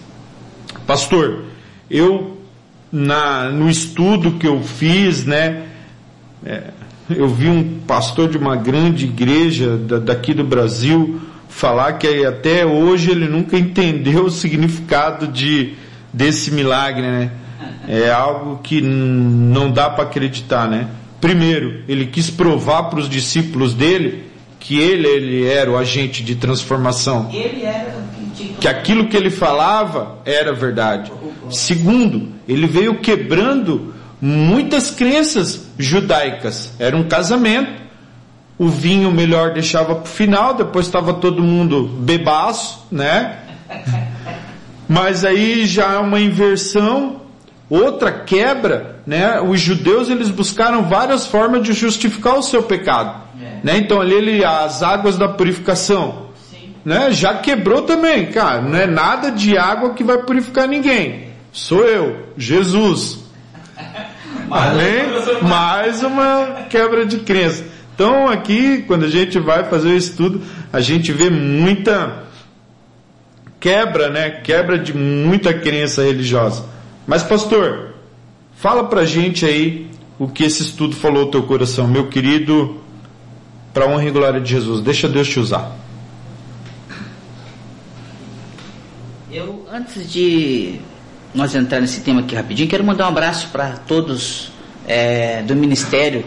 Pastor, 0.85 1.45
eu 1.89 2.39
na, 2.91 3.51
no 3.51 3.71
estudo 3.71 4.33
que 4.33 4.49
eu 4.49 4.61
fiz, 4.65 5.25
né, 5.25 5.62
é, 6.45 6.73
eu 7.09 7.29
vi 7.29 7.49
um 7.49 7.81
pastor 7.87 8.29
de 8.29 8.37
uma 8.37 8.57
grande 8.57 9.05
igreja 9.05 9.77
da, 9.77 10.01
daqui 10.01 10.35
do 10.35 10.43
Brasil 10.43 11.21
falar 11.49 11.93
que 11.93 12.27
até 12.27 12.67
hoje 12.67 13.12
ele 13.12 13.29
nunca 13.29 13.57
entendeu 13.59 14.25
o 14.25 14.31
significado 14.31 15.29
de 15.29 15.75
desse 16.12 16.51
milagre, 16.51 17.03
né? 17.03 17.31
É 17.87 18.11
algo 18.11 18.59
que 18.59 18.81
não 18.81 19.71
dá 19.71 19.89
para 19.89 20.03
acreditar, 20.03 20.69
né? 20.69 20.89
Primeiro, 21.25 21.83
ele 21.89 22.05
quis 22.05 22.29
provar 22.29 22.83
para 22.91 22.99
os 22.99 23.09
discípulos 23.09 23.72
dele 23.72 24.25
que 24.61 24.79
ele, 24.79 25.09
ele 25.09 25.47
era 25.47 25.70
o 25.70 25.79
agente 25.79 26.22
de 26.22 26.35
transformação. 26.35 27.31
Que 28.61 28.68
aquilo 28.68 29.09
que 29.09 29.16
ele 29.16 29.31
falava 29.31 30.18
era 30.27 30.53
verdade. 30.53 31.11
Segundo, 31.49 32.29
ele 32.47 32.66
veio 32.66 32.97
quebrando 32.97 33.95
muitas 34.20 34.91
crenças 34.91 35.66
judaicas. 35.79 36.75
Era 36.79 36.95
um 36.95 37.05
casamento. 37.05 37.72
O 38.59 38.68
vinho 38.68 39.11
melhor 39.11 39.55
deixava 39.55 39.95
para 39.95 40.05
o 40.05 40.07
final, 40.07 40.53
depois 40.53 40.85
estava 40.85 41.14
todo 41.14 41.43
mundo 41.43 41.85
bebaço, 42.01 42.87
né? 42.93 43.39
Mas 44.87 45.25
aí 45.25 45.64
já 45.64 45.95
é 45.95 45.99
uma 45.99 46.20
inversão, 46.20 47.22
outra 47.69 48.12
quebra, 48.12 48.97
né? 49.07 49.41
Os 49.41 49.61
judeus 49.61 50.09
eles 50.09 50.29
buscaram 50.29 50.85
várias 50.85 51.27
formas 51.27 51.62
de 51.62 51.73
justificar 51.73 52.37
o 52.37 52.43
seu 52.43 52.62
pecado, 52.62 53.23
né? 53.62 53.79
Então 53.79 54.01
ali 54.01 54.15
ele, 54.15 54.45
as 54.45 54.83
águas 54.83 55.17
da 55.17 55.29
purificação, 55.29 56.29
né? 56.85 57.11
Já 57.12 57.35
quebrou 57.35 57.83
também, 57.83 58.27
cara. 58.27 58.61
Não 58.61 58.79
é 58.79 58.87
nada 58.87 59.31
de 59.31 59.57
água 59.57 59.95
que 59.95 60.05
vai 60.05 60.19
purificar 60.19 60.69
ninguém. 60.69 61.29
Sou 61.53 61.85
eu, 61.85 62.29
Jesus. 62.37 63.25
Amém? 64.51 65.05
Mais 65.49 66.03
uma 66.03 66.67
quebra 66.69 67.07
de 67.07 67.19
crença. 67.19 67.65
Então 67.95 68.29
aqui, 68.29 68.85
quando 68.87 69.05
a 69.05 69.09
gente 69.09 69.39
vai 69.39 69.65
fazer 69.65 69.89
o 69.89 69.97
estudo, 69.97 70.43
a 70.73 70.81
gente 70.81 71.12
vê 71.12 71.31
muita 71.31 72.25
quebra, 73.61 74.11
né? 74.11 74.31
Quebra 74.31 74.79
de 74.79 74.93
muita 74.93 75.55
crença 75.55 76.03
religiosa. 76.03 76.74
Mas 77.07 77.23
pastor, 77.23 77.95
fala 78.57 78.85
pra 78.85 79.05
gente 79.05 79.45
aí 79.45 79.91
o 80.19 80.29
que 80.29 80.45
esse 80.45 80.63
estudo 80.63 80.97
falou 80.97 81.25
ao 81.25 81.31
teu 81.31 81.43
coração, 81.43 81.87
meu 81.87 82.09
querido, 82.09 82.81
para 83.73 83.87
honra 83.87 84.05
e 84.05 84.11
glória 84.11 84.41
de 84.41 84.51
Jesus. 84.51 84.81
Deixa 84.81 85.09
Deus 85.09 85.29
te 85.29 85.39
usar. 85.39 85.77
Eu, 89.31 89.67
antes 89.71 90.11
de 90.11 90.79
nós 91.35 91.55
entrar 91.55 91.81
nesse 91.81 92.01
tema 92.01 92.21
aqui 92.21 92.37
rapidinho, 92.37 92.69
quero 92.69 92.85
mandar 92.85 93.07
um 93.07 93.09
abraço 93.09 93.49
para 93.49 93.77
todos 93.79 94.53
é, 94.87 95.43
do 95.43 95.57
ministério, 95.57 96.25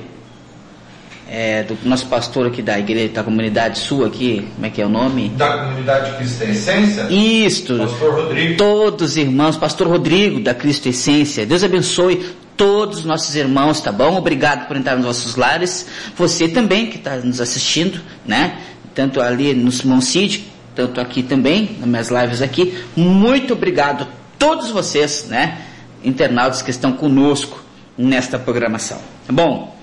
é, 1.30 1.64
do 1.64 1.78
nosso 1.84 2.08
pastor 2.08 2.48
aqui 2.48 2.62
da 2.62 2.80
igreja, 2.80 3.14
da 3.14 3.24
comunidade 3.24 3.80
sua 3.80 4.08
aqui, 4.08 4.48
como 4.56 4.66
é 4.66 4.70
que 4.70 4.82
é 4.82 4.86
o 4.86 4.90
nome? 4.90 5.30
Da 5.30 5.66
comunidade 5.66 6.18
Cristo 6.18 6.44
Essência? 6.44 7.08
Isto. 7.10 7.78
Pastor 7.78 8.14
Rodrigo. 8.14 8.58
Todos 8.58 9.10
os 9.12 9.18
irmãos, 9.18 9.58
pastor 9.58 9.88
Rodrigo 9.88 10.40
da 10.40 10.54
Cristo 10.54 10.88
Essência. 10.88 11.46
Deus 11.46 11.64
abençoe 11.64 12.36
todos 12.56 13.00
os 13.00 13.06
nossos 13.06 13.36
irmãos, 13.36 13.82
tá 13.82 13.92
bom? 13.92 14.18
Obrigado 14.18 14.68
por 14.68 14.78
entrar 14.78 14.96
nos 14.96 15.06
nossos 15.06 15.36
lares. 15.36 15.86
Você 16.16 16.48
também 16.48 16.88
que 16.88 16.98
está 16.98 17.18
nos 17.18 17.42
assistindo, 17.42 18.00
né? 18.26 18.60
Tanto 18.96 19.22
ali 19.22 19.54
no 19.54 19.72
Simão 19.72 20.02
Cid, 20.02 20.48
tanto 20.74 21.00
aqui 21.00 21.22
também, 21.22 21.78
nas 21.80 21.88
minhas 21.88 22.10
lives 22.10 22.42
aqui. 22.42 22.84
Muito 22.96 23.54
obrigado 23.54 24.04
a 24.04 24.08
todos 24.40 24.72
vocês, 24.72 25.28
né? 25.30 25.60
Internautas 26.04 26.62
que 26.62 26.72
estão 26.72 26.94
conosco 26.94 27.64
nesta 27.98 28.40
programação. 28.40 29.00
Bom, 29.30 29.77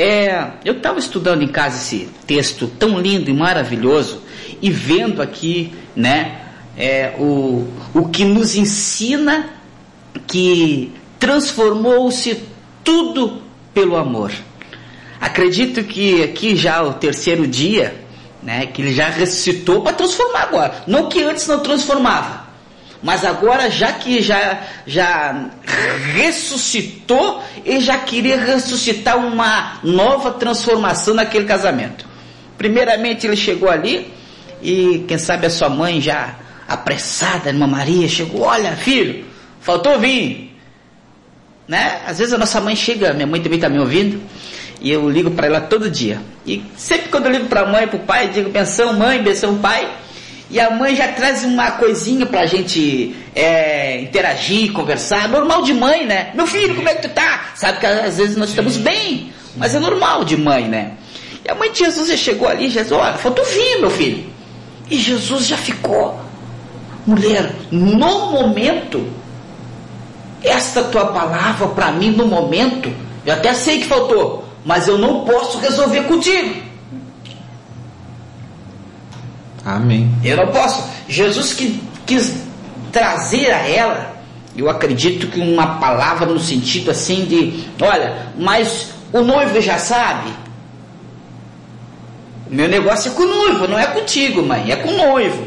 é, 0.00 0.52
eu 0.64 0.74
estava 0.74 1.00
estudando 1.00 1.42
em 1.42 1.48
casa 1.48 1.76
esse 1.76 2.08
texto 2.24 2.68
tão 2.68 3.00
lindo 3.00 3.28
e 3.28 3.32
maravilhoso 3.32 4.22
e 4.62 4.70
vendo 4.70 5.20
aqui, 5.20 5.72
né, 5.96 6.40
é, 6.76 7.14
o, 7.18 7.66
o 7.92 8.08
que 8.08 8.24
nos 8.24 8.54
ensina 8.54 9.50
que 10.24 10.92
transformou-se 11.18 12.44
tudo 12.84 13.42
pelo 13.74 13.96
amor. 13.96 14.30
Acredito 15.20 15.82
que 15.82 16.22
aqui 16.22 16.54
já 16.54 16.80
o 16.80 16.94
terceiro 16.94 17.44
dia, 17.44 18.00
né, 18.40 18.66
que 18.66 18.80
ele 18.80 18.94
já 18.94 19.08
ressuscitou 19.08 19.82
para 19.82 19.94
transformar 19.94 20.42
agora. 20.42 20.74
Não 20.86 21.08
que 21.08 21.20
antes 21.24 21.48
não 21.48 21.58
transformava, 21.58 22.46
mas 23.02 23.24
agora 23.24 23.70
já 23.70 23.92
que 23.92 24.20
já 24.20 24.60
já 24.86 25.50
ressuscitou, 26.14 27.42
ele 27.64 27.80
já 27.80 27.98
queria 27.98 28.36
ressuscitar 28.36 29.16
uma 29.16 29.78
nova 29.82 30.32
transformação 30.32 31.14
naquele 31.14 31.44
casamento. 31.44 32.06
Primeiramente 32.56 33.26
ele 33.26 33.36
chegou 33.36 33.70
ali 33.70 34.12
e 34.60 35.04
quem 35.06 35.18
sabe 35.18 35.46
a 35.46 35.50
sua 35.50 35.68
mãe 35.68 36.00
já 36.00 36.34
apressada, 36.66 37.48
irmã 37.48 37.66
Maria, 37.66 38.08
chegou, 38.08 38.42
olha 38.42 38.72
filho, 38.72 39.24
faltou 39.60 39.98
vinho. 39.98 40.48
Né? 41.66 42.00
Às 42.06 42.18
vezes 42.18 42.34
a 42.34 42.38
nossa 42.38 42.60
mãe 42.60 42.74
chega, 42.74 43.12
minha 43.12 43.26
mãe 43.26 43.40
também 43.40 43.58
está 43.58 43.68
me 43.68 43.78
ouvindo, 43.78 44.20
e 44.80 44.90
eu 44.90 45.08
ligo 45.08 45.30
para 45.30 45.46
ela 45.46 45.60
todo 45.60 45.90
dia. 45.90 46.20
E 46.46 46.62
sempre 46.76 47.08
quando 47.08 47.26
eu 47.26 47.32
ligo 47.32 47.46
para 47.46 47.62
a 47.62 47.66
mãe 47.66 47.84
e 47.84 47.86
para 47.86 47.96
o 47.96 48.00
pai, 48.00 48.28
digo 48.28 48.50
benção 48.50 48.92
mãe, 48.92 49.22
benção 49.22 49.58
pai, 49.58 49.88
e 50.50 50.58
a 50.58 50.70
mãe 50.70 50.96
já 50.96 51.08
traz 51.08 51.44
uma 51.44 51.72
coisinha 51.72 52.24
para 52.24 52.40
a 52.40 52.46
gente 52.46 53.14
é, 53.34 54.00
interagir, 54.00 54.72
conversar, 54.72 55.28
normal 55.28 55.62
de 55.62 55.74
mãe, 55.74 56.06
né? 56.06 56.30
Meu 56.34 56.46
filho, 56.46 56.74
como 56.74 56.88
é 56.88 56.94
que 56.94 57.06
tu 57.06 57.10
tá? 57.12 57.50
Sabe 57.54 57.80
que 57.80 57.86
às 57.86 58.16
vezes 58.16 58.36
nós 58.36 58.48
estamos 58.48 58.78
bem, 58.78 59.30
mas 59.56 59.74
é 59.74 59.78
normal 59.78 60.24
de 60.24 60.36
mãe, 60.38 60.66
né? 60.66 60.92
E 61.44 61.50
a 61.50 61.54
mãe 61.54 61.70
de 61.70 61.80
Jesus 61.80 62.08
já 62.08 62.16
chegou 62.16 62.48
ali, 62.48 62.70
Jesus, 62.70 62.92
olha, 62.92 63.18
faltou 63.18 63.44
vinho, 63.44 63.80
meu 63.82 63.90
filho. 63.90 64.24
E 64.90 64.98
Jesus 64.98 65.46
já 65.46 65.58
ficou, 65.58 66.18
mulher, 67.06 67.52
no 67.70 68.30
momento, 68.30 69.06
esta 70.42 70.82
tua 70.84 71.06
palavra 71.06 71.68
para 71.68 71.92
mim 71.92 72.10
no 72.10 72.26
momento, 72.26 72.90
eu 73.26 73.34
até 73.34 73.52
sei 73.52 73.80
que 73.80 73.86
faltou, 73.86 74.48
mas 74.64 74.88
eu 74.88 74.96
não 74.96 75.26
posso 75.26 75.58
resolver 75.58 76.04
contigo. 76.04 76.67
Amém. 79.68 80.10
Eu 80.24 80.38
não 80.38 80.46
posso. 80.46 80.82
Jesus 81.06 81.52
que 81.52 81.78
quis 82.06 82.34
trazer 82.90 83.52
a 83.52 83.68
ela, 83.68 84.16
eu 84.56 84.70
acredito 84.70 85.26
que 85.26 85.38
uma 85.38 85.78
palavra 85.78 86.26
no 86.26 86.40
sentido 86.40 86.90
assim 86.90 87.26
de, 87.26 87.64
olha, 87.78 88.28
mas 88.38 88.94
o 89.12 89.20
noivo 89.20 89.60
já 89.60 89.76
sabe. 89.76 90.30
Meu 92.48 92.66
negócio 92.66 93.12
é 93.12 93.14
com 93.14 93.24
o 93.24 93.26
noivo, 93.26 93.68
não 93.68 93.78
é 93.78 93.86
contigo, 93.88 94.42
mãe, 94.42 94.72
é 94.72 94.76
com 94.76 94.88
o 94.88 94.96
noivo. 94.96 95.46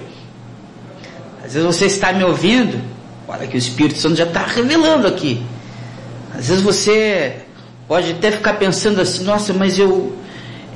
Às 1.44 1.54
vezes 1.54 1.64
você 1.64 1.88
está 1.88 2.14
me 2.14 2.24
ouvindo, 2.24 2.80
olha 3.28 3.48
que 3.48 3.56
o 3.56 3.58
Espírito 3.58 3.98
Santo 3.98 4.16
já 4.16 4.26
está 4.26 4.44
revelando 4.46 5.08
aqui. 5.08 5.44
Às 6.38 6.48
vezes 6.48 6.62
você 6.62 7.38
pode 7.88 8.12
até 8.12 8.30
ficar 8.30 8.54
pensando 8.54 9.02
assim, 9.02 9.24
nossa, 9.24 9.52
mas 9.52 9.80
eu, 9.80 10.16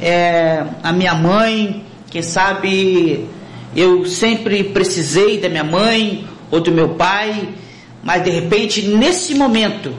é, 0.01 0.65
a 0.81 0.91
minha 0.91 1.13
mãe, 1.13 1.84
quem 2.09 2.21
sabe 2.21 3.27
eu 3.75 4.05
sempre 4.05 4.63
precisei 4.63 5.39
da 5.39 5.49
minha 5.49 5.63
mãe 5.63 6.27
ou 6.49 6.59
do 6.61 6.71
meu 6.71 6.89
pai, 6.89 7.49
mas 8.03 8.23
de 8.23 8.29
repente 8.29 8.81
nesse 8.83 9.35
momento 9.35 9.93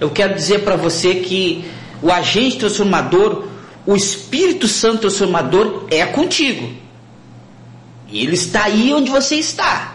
eu 0.00 0.10
quero 0.10 0.34
dizer 0.34 0.60
para 0.60 0.76
você 0.76 1.16
que 1.16 1.64
o 2.02 2.10
agente 2.10 2.58
transformador, 2.58 3.44
o 3.86 3.94
Espírito 3.94 4.66
Santo 4.66 5.00
transformador 5.00 5.86
é 5.90 6.04
contigo. 6.06 6.68
Ele 8.12 8.34
está 8.34 8.64
aí 8.64 8.92
onde 8.92 9.10
você 9.10 9.36
está. 9.36 9.94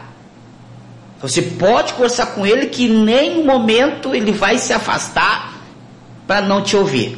Você 1.21 1.41
pode 1.41 1.93
conversar 1.93 2.27
com 2.27 2.45
ele 2.45 2.67
que 2.67 2.85
em 2.85 3.03
nenhum 3.03 3.45
momento 3.45 4.15
ele 4.15 4.31
vai 4.31 4.57
se 4.57 4.71
afastar 4.71 5.61
para 6.25 6.41
não 6.41 6.63
te 6.63 6.77
ouvir. 6.77 7.17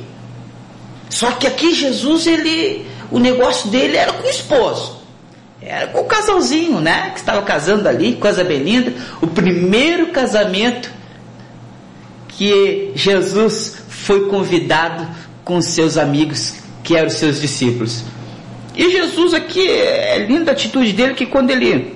Só 1.10 1.32
que 1.32 1.46
aqui 1.46 1.74
Jesus, 1.74 2.26
ele, 2.26 2.86
o 3.12 3.20
negócio 3.20 3.70
dele 3.70 3.98
era 3.98 4.14
com 4.14 4.26
o 4.26 4.30
esposo. 4.30 5.02
Era 5.62 5.88
com 5.88 6.00
o 6.00 6.06
casalzinho, 6.06 6.80
né? 6.80 7.12
Que 7.12 7.20
estava 7.20 7.42
casando 7.44 7.88
ali, 7.88 8.16
coisa 8.16 8.44
bem 8.44 8.64
linda. 8.64 8.94
O 9.22 9.28
primeiro 9.28 10.08
casamento 10.08 10.92
que 12.30 12.92
Jesus 12.96 13.84
foi 13.88 14.28
convidado 14.28 15.08
com 15.44 15.62
seus 15.62 15.98
amigos, 15.98 16.56
que 16.84 16.96
eram 16.96 17.10
seus 17.10 17.40
discípulos. 17.40 18.04
E 18.76 18.90
Jesus 18.90 19.34
aqui, 19.34 19.70
é 19.70 20.26
linda 20.28 20.52
a 20.52 20.54
atitude 20.54 20.94
dele, 20.94 21.14
que 21.14 21.26
quando 21.26 21.52
ele, 21.52 21.96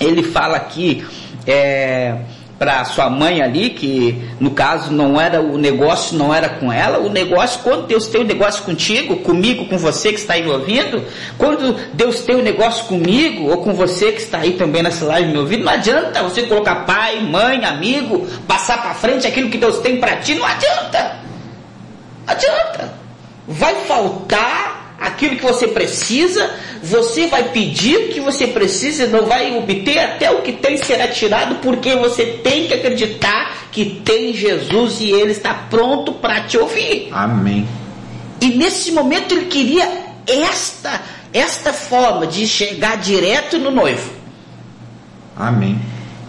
ele 0.00 0.22
fala 0.22 0.56
aqui, 0.56 1.04
é, 1.46 2.16
para 2.62 2.84
sua 2.84 3.10
mãe 3.10 3.42
ali, 3.42 3.70
que 3.70 4.16
no 4.38 4.52
caso 4.52 4.92
não 4.92 5.20
era 5.20 5.42
o 5.42 5.58
negócio, 5.58 6.16
não 6.16 6.32
era 6.32 6.48
com 6.48 6.72
ela, 6.72 7.00
o 7.00 7.08
negócio, 7.08 7.58
quando 7.64 7.88
Deus 7.88 8.06
tem 8.06 8.20
o 8.20 8.24
um 8.24 8.26
negócio 8.26 8.62
contigo, 8.62 9.16
comigo, 9.16 9.66
com 9.66 9.76
você 9.76 10.10
que 10.10 10.20
está 10.20 10.34
aí 10.34 10.44
me 10.44 10.50
ouvindo, 10.52 11.04
quando 11.36 11.74
Deus 11.92 12.20
tem 12.20 12.36
o 12.36 12.38
um 12.38 12.42
negócio 12.42 12.84
comigo, 12.84 13.50
ou 13.50 13.56
com 13.56 13.72
você 13.74 14.12
que 14.12 14.20
está 14.20 14.38
aí 14.38 14.52
também 14.52 14.80
nessa 14.80 15.04
live 15.06 15.32
me 15.32 15.38
ouvindo, 15.38 15.64
não 15.64 15.72
adianta 15.72 16.22
você 16.22 16.44
colocar 16.44 16.86
pai, 16.86 17.18
mãe, 17.18 17.64
amigo, 17.64 18.28
passar 18.46 18.80
para 18.80 18.94
frente 18.94 19.26
aquilo 19.26 19.50
que 19.50 19.58
Deus 19.58 19.80
tem 19.80 19.96
para 19.98 20.18
ti, 20.18 20.36
não 20.36 20.46
adianta. 20.46 21.16
Não 22.24 22.32
adianta. 22.32 22.94
Vai 23.48 23.74
faltar 23.86 24.81
aquilo 25.02 25.36
que 25.36 25.42
você 25.42 25.66
precisa, 25.68 26.50
você 26.82 27.26
vai 27.26 27.50
pedir 27.50 27.96
o 27.96 28.08
que 28.08 28.20
você 28.20 28.46
precisa 28.46 29.04
e 29.04 29.08
não 29.08 29.26
vai 29.26 29.56
obter, 29.56 29.98
até 29.98 30.30
o 30.30 30.42
que 30.42 30.52
tem 30.52 30.76
será 30.76 31.08
tirado, 31.08 31.56
porque 31.56 31.94
você 31.96 32.24
tem 32.24 32.66
que 32.66 32.74
acreditar 32.74 33.68
que 33.72 34.00
tem 34.04 34.32
Jesus 34.32 35.00
e 35.00 35.10
Ele 35.10 35.32
está 35.32 35.52
pronto 35.52 36.12
para 36.12 36.42
te 36.42 36.56
ouvir. 36.56 37.08
Amém. 37.10 37.66
E 38.40 38.48
nesse 38.50 38.90
momento 38.92 39.34
ele 39.34 39.46
queria 39.46 39.88
esta, 40.26 41.00
esta 41.32 41.72
forma 41.72 42.26
de 42.26 42.46
chegar 42.46 42.96
direto 42.96 43.58
no 43.58 43.70
noivo. 43.70 44.10
Amém. 45.36 45.80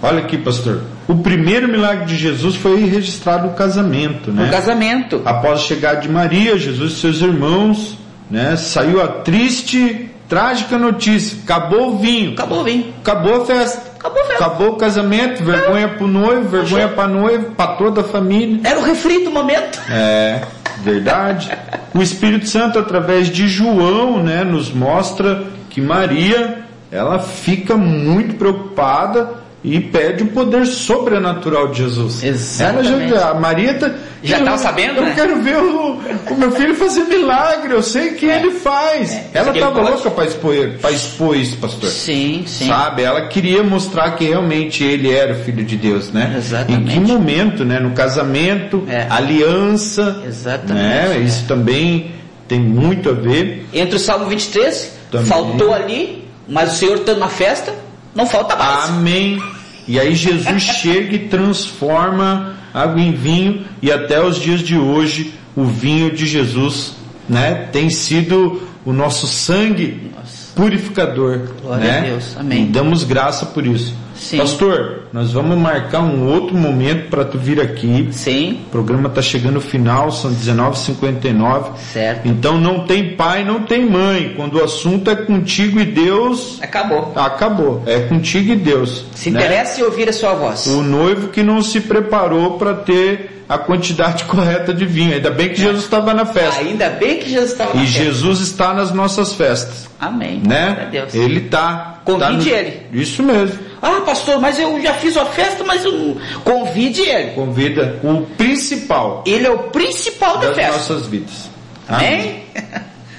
Olha 0.02 0.20
aqui, 0.20 0.38
pastor. 0.38 0.84
O 1.08 1.16
primeiro 1.16 1.68
milagre 1.68 2.06
de 2.06 2.16
Jesus 2.16 2.56
foi 2.56 2.86
registrado 2.86 3.48
no 3.48 3.54
casamento, 3.54 4.32
né? 4.32 4.46
No 4.46 4.52
casamento. 4.52 5.22
Após 5.26 5.62
chegar 5.62 5.96
de 5.96 6.08
Maria, 6.08 6.58
Jesus 6.58 6.94
e 6.94 6.96
seus 6.98 7.22
irmãos 7.22 7.98
né? 8.34 8.56
Saiu 8.56 9.00
a 9.00 9.08
triste, 9.08 10.10
trágica 10.28 10.76
notícia. 10.76 11.38
Acabou 11.44 11.94
o 11.94 11.98
vinho. 12.00 12.34
Acabou 12.34 12.62
o 12.62 12.64
vinho. 12.64 12.92
Acabou 13.00 13.44
a 13.44 13.46
festa. 13.46 13.92
Acabou 13.96 14.24
a 14.24 14.26
festa. 14.26 14.44
Acabou 14.44 14.70
o 14.72 14.76
casamento, 14.76 15.44
vergonha 15.44 15.88
pro 15.90 16.08
noivo, 16.08 16.50
vergonha 16.50 16.88
pra 16.88 17.08
noiva, 17.08 17.52
pra 17.56 17.68
toda 17.68 18.02
a 18.02 18.04
família. 18.04 18.60
Era 18.64 18.80
o 18.80 18.84
refri 18.84 19.24
do 19.24 19.30
momento. 19.30 19.80
É, 19.88 20.42
verdade. 20.80 21.52
o 21.94 22.02
Espírito 22.02 22.48
Santo, 22.48 22.80
através 22.80 23.28
de 23.28 23.48
João, 23.48 24.24
né, 24.24 24.44
nos 24.44 24.72
mostra 24.72 25.44
que 25.70 25.80
Maria, 25.80 26.64
ela 26.92 27.20
fica 27.20 27.78
muito 27.78 28.34
preocupada 28.34 29.43
e 29.64 29.80
pede 29.80 30.24
o 30.24 30.28
poder 30.28 30.66
sobrenatural 30.66 31.70
de 31.70 31.78
Jesus. 31.84 32.22
Exatamente. 32.22 32.90
Ela 33.08 33.08
já, 33.22 33.30
a 33.30 33.34
Maria 33.34 33.74
tá, 33.76 33.92
Já 34.22 34.40
eu- 34.40 34.46
tava 34.46 34.58
sabendo, 34.58 34.98
Eu 34.98 35.04
né? 35.04 35.14
quero 35.16 35.42
ver 35.42 35.56
o, 35.58 36.00
o 36.32 36.36
meu 36.38 36.52
filho 36.52 36.76
fazer 36.76 37.06
milagre, 37.06 37.74
eu 37.74 37.82
sei 37.82 38.12
que 38.12 38.26
ele 38.26 38.52
faz. 38.52 39.12
É, 39.14 39.30
Ela 39.34 39.52
estava 39.52 39.82
louca 39.82 40.12
para 40.12 40.26
expor, 40.26 40.54
pra 40.82 40.92
expor 40.92 41.38
isso, 41.38 41.56
pastor. 41.58 41.90
Sim, 41.90 42.44
sim. 42.46 42.68
Sabe? 42.68 43.04
Ela 43.04 43.28
queria 43.28 43.64
mostrar 43.64 44.12
que 44.12 44.26
realmente 44.26 44.84
ele 44.84 45.10
era 45.12 45.32
o 45.34 45.36
filho 45.44 45.64
de 45.64 45.78
Deus, 45.78 46.12
né? 46.12 46.36
Exatamente. 46.38 46.98
Em 46.98 47.04
que 47.06 47.12
momento, 47.12 47.64
né? 47.64 47.80
No 47.80 47.92
casamento, 47.92 48.84
É. 48.90 49.08
aliança. 49.10 50.22
Exatamente, 50.28 50.74
Né? 50.74 51.16
é. 51.16 51.20
Isso 51.20 51.46
também 51.48 52.12
tem 52.48 52.60
muito 52.60 53.10
a 53.10 53.14
ver. 53.14 53.66
Entre 53.74 53.96
o 53.96 54.00
Salmo 54.00 54.26
23, 54.26 54.92
Também. 55.10 55.26
faltou 55.28 55.74
ali, 55.74 56.28
mas 56.48 56.74
o 56.74 56.76
Senhor 56.78 56.98
estando 56.98 57.20
na 57.20 57.30
festa, 57.30 57.74
não 58.16 58.26
falta 58.26 58.56
mais. 58.56 58.90
Amém. 58.90 59.42
E 59.88 60.00
aí 60.00 60.16
Jesus 60.16 60.62
chega 60.64 61.16
e 61.16 61.28
transforma 61.28 62.56
água 62.74 63.02
em 63.02 63.12
vinho 63.12 63.66
e 63.82 63.92
até 63.92 64.24
os 64.24 64.38
dias 64.38 64.62
de 64.62 64.78
hoje 64.78 65.34
o 65.56 65.66
vinho 65.66 66.12
de 66.12 66.26
Jesus, 66.26 66.94
né, 67.30 67.68
tem 67.72 67.90
sido 67.90 68.64
o 68.84 68.92
nosso 68.92 69.28
sangue 69.28 70.12
purificador, 70.56 71.50
Glória 71.62 71.86
né? 71.86 72.00
a 72.00 72.02
Deus. 72.02 72.36
Amém. 72.38 72.64
E 72.64 72.68
damos 72.68 73.04
graça 73.04 73.46
por 73.46 73.66
isso. 73.66 73.96
Sim. 74.16 74.38
Pastor, 74.38 75.04
nós 75.12 75.32
vamos 75.34 75.58
marcar 75.58 76.02
um 76.02 76.28
outro 76.28 76.56
momento 76.56 77.10
para 77.10 77.26
tu 77.26 77.38
vir 77.38 77.60
aqui. 77.60 78.08
Sim, 78.12 78.62
O 78.68 78.70
programa 78.70 79.08
está 79.10 79.22
chegando 79.22 79.56
ao 79.56 79.62
final, 79.62 80.12
são 80.12 80.32
19h59. 80.34 81.76
certo. 81.92 82.28
Então 82.28 82.58
não 82.58 82.86
tem 82.86 83.16
pai, 83.16 83.44
não 83.44 83.64
tem 83.64 83.86
mãe. 83.90 84.34
Quando 84.36 84.56
o 84.60 84.64
assunto 84.64 85.10
é 85.10 85.16
contigo 85.16 85.80
e 85.80 85.86
Deus, 85.86 86.60
Acabou. 86.62 87.12
acabou. 87.16 87.84
É 87.86 88.00
contigo 88.02 88.52
e 88.54 88.56
Deus. 88.56 89.06
Se 89.16 89.30
né? 89.30 89.40
interessa 89.40 89.82
em 89.82 89.84
ouvir 89.84 90.10
a 90.10 90.14
sua 90.14 90.34
voz. 90.34 90.68
O 90.68 90.82
noivo 90.82 91.30
que 91.30 91.44
não 91.44 91.62
se 91.62 91.82
preparou 91.82 92.58
para 92.58 92.74
ter 92.74 93.44
a 93.48 93.58
quantidade 93.58 94.24
correta 94.26 94.74
de 94.74 94.86
vinho. 94.86 95.14
Ainda 95.14 95.30
bem 95.30 95.50
que 95.50 95.56
Jesus 95.56 95.84
estava 95.84 96.14
na 96.14 96.26
festa. 96.26 96.62
Ainda 96.62 96.90
bem 96.90 97.20
que 97.20 97.30
Jesus 97.30 97.52
estava 97.52 97.74
na 97.74 97.84
E 97.84 97.88
festa. 97.88 98.04
Jesus 98.04 98.40
está 98.40 98.74
nas 98.74 98.92
nossas 98.92 99.34
festas, 99.34 99.90
Amém. 100.00 100.42
Né? 100.46 100.90
Ele 101.14 101.40
está. 101.40 102.02
Convide 102.06 102.50
tá 102.50 102.58
ele. 102.58 102.82
Isso 102.92 103.24
mesmo. 103.24 103.58
Ah, 103.86 104.00
pastor, 104.06 104.40
mas 104.40 104.58
eu 104.58 104.82
já 104.82 104.94
fiz 104.94 105.18
a 105.18 105.26
festa, 105.26 105.62
mas 105.66 105.84
eu 105.84 106.16
convide 106.46 107.02
ele. 107.02 107.32
Convida 107.32 108.00
o 108.02 108.22
principal 108.38 109.22
Ele 109.28 109.46
é 109.46 109.52
o 109.52 109.58
principal 109.64 110.38
da 110.38 110.48
das 110.48 110.56
festa. 110.56 110.72
nossas 110.72 111.06
vidas. 111.08 111.50
Amém? 111.90 112.44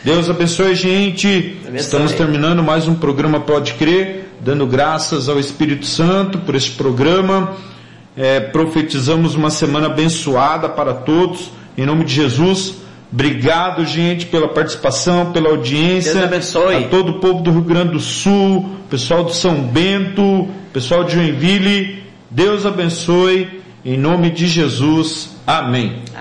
Deus 0.03 0.31
abençoe 0.31 0.71
a 0.71 0.75
gente. 0.75 1.59
Abençoe. 1.67 1.77
Estamos 1.81 2.13
terminando 2.13 2.63
mais 2.63 2.89
um 2.89 2.95
programa 2.95 3.41
Pode 3.41 3.75
Crer, 3.75 4.25
dando 4.41 4.67
graças 4.67 5.29
ao 5.29 5.39
Espírito 5.39 5.85
Santo 5.85 6.39
por 6.39 6.55
este 6.55 6.71
programa. 6.71 7.53
É, 8.17 8.41
profetizamos 8.41 9.35
uma 9.35 9.51
semana 9.51 9.87
abençoada 9.87 10.67
para 10.69 10.95
todos, 10.95 11.51
em 11.77 11.85
nome 11.85 12.05
de 12.05 12.15
Jesus. 12.15 12.77
Obrigado, 13.13 13.85
gente, 13.85 14.27
pela 14.27 14.49
participação, 14.49 15.33
pela 15.33 15.49
audiência. 15.49 16.15
Deus 16.15 16.25
abençoe. 16.25 16.77
A 16.77 16.89
todo 16.89 17.11
o 17.11 17.21
povo 17.21 17.43
do 17.43 17.51
Rio 17.51 17.63
Grande 17.63 17.93
do 17.93 18.01
Sul, 18.01 18.71
pessoal 18.91 19.25
do 19.25 19.33
São 19.33 19.55
Bento, 19.61 20.49
pessoal 20.73 21.05
de 21.05 21.15
Joinville. 21.15 22.03
Deus 22.31 22.67
abençoe, 22.67 23.61
em 23.85 23.97
nome 23.97 24.31
de 24.31 24.47
Jesus. 24.47 25.37
Amém. 25.47 26.05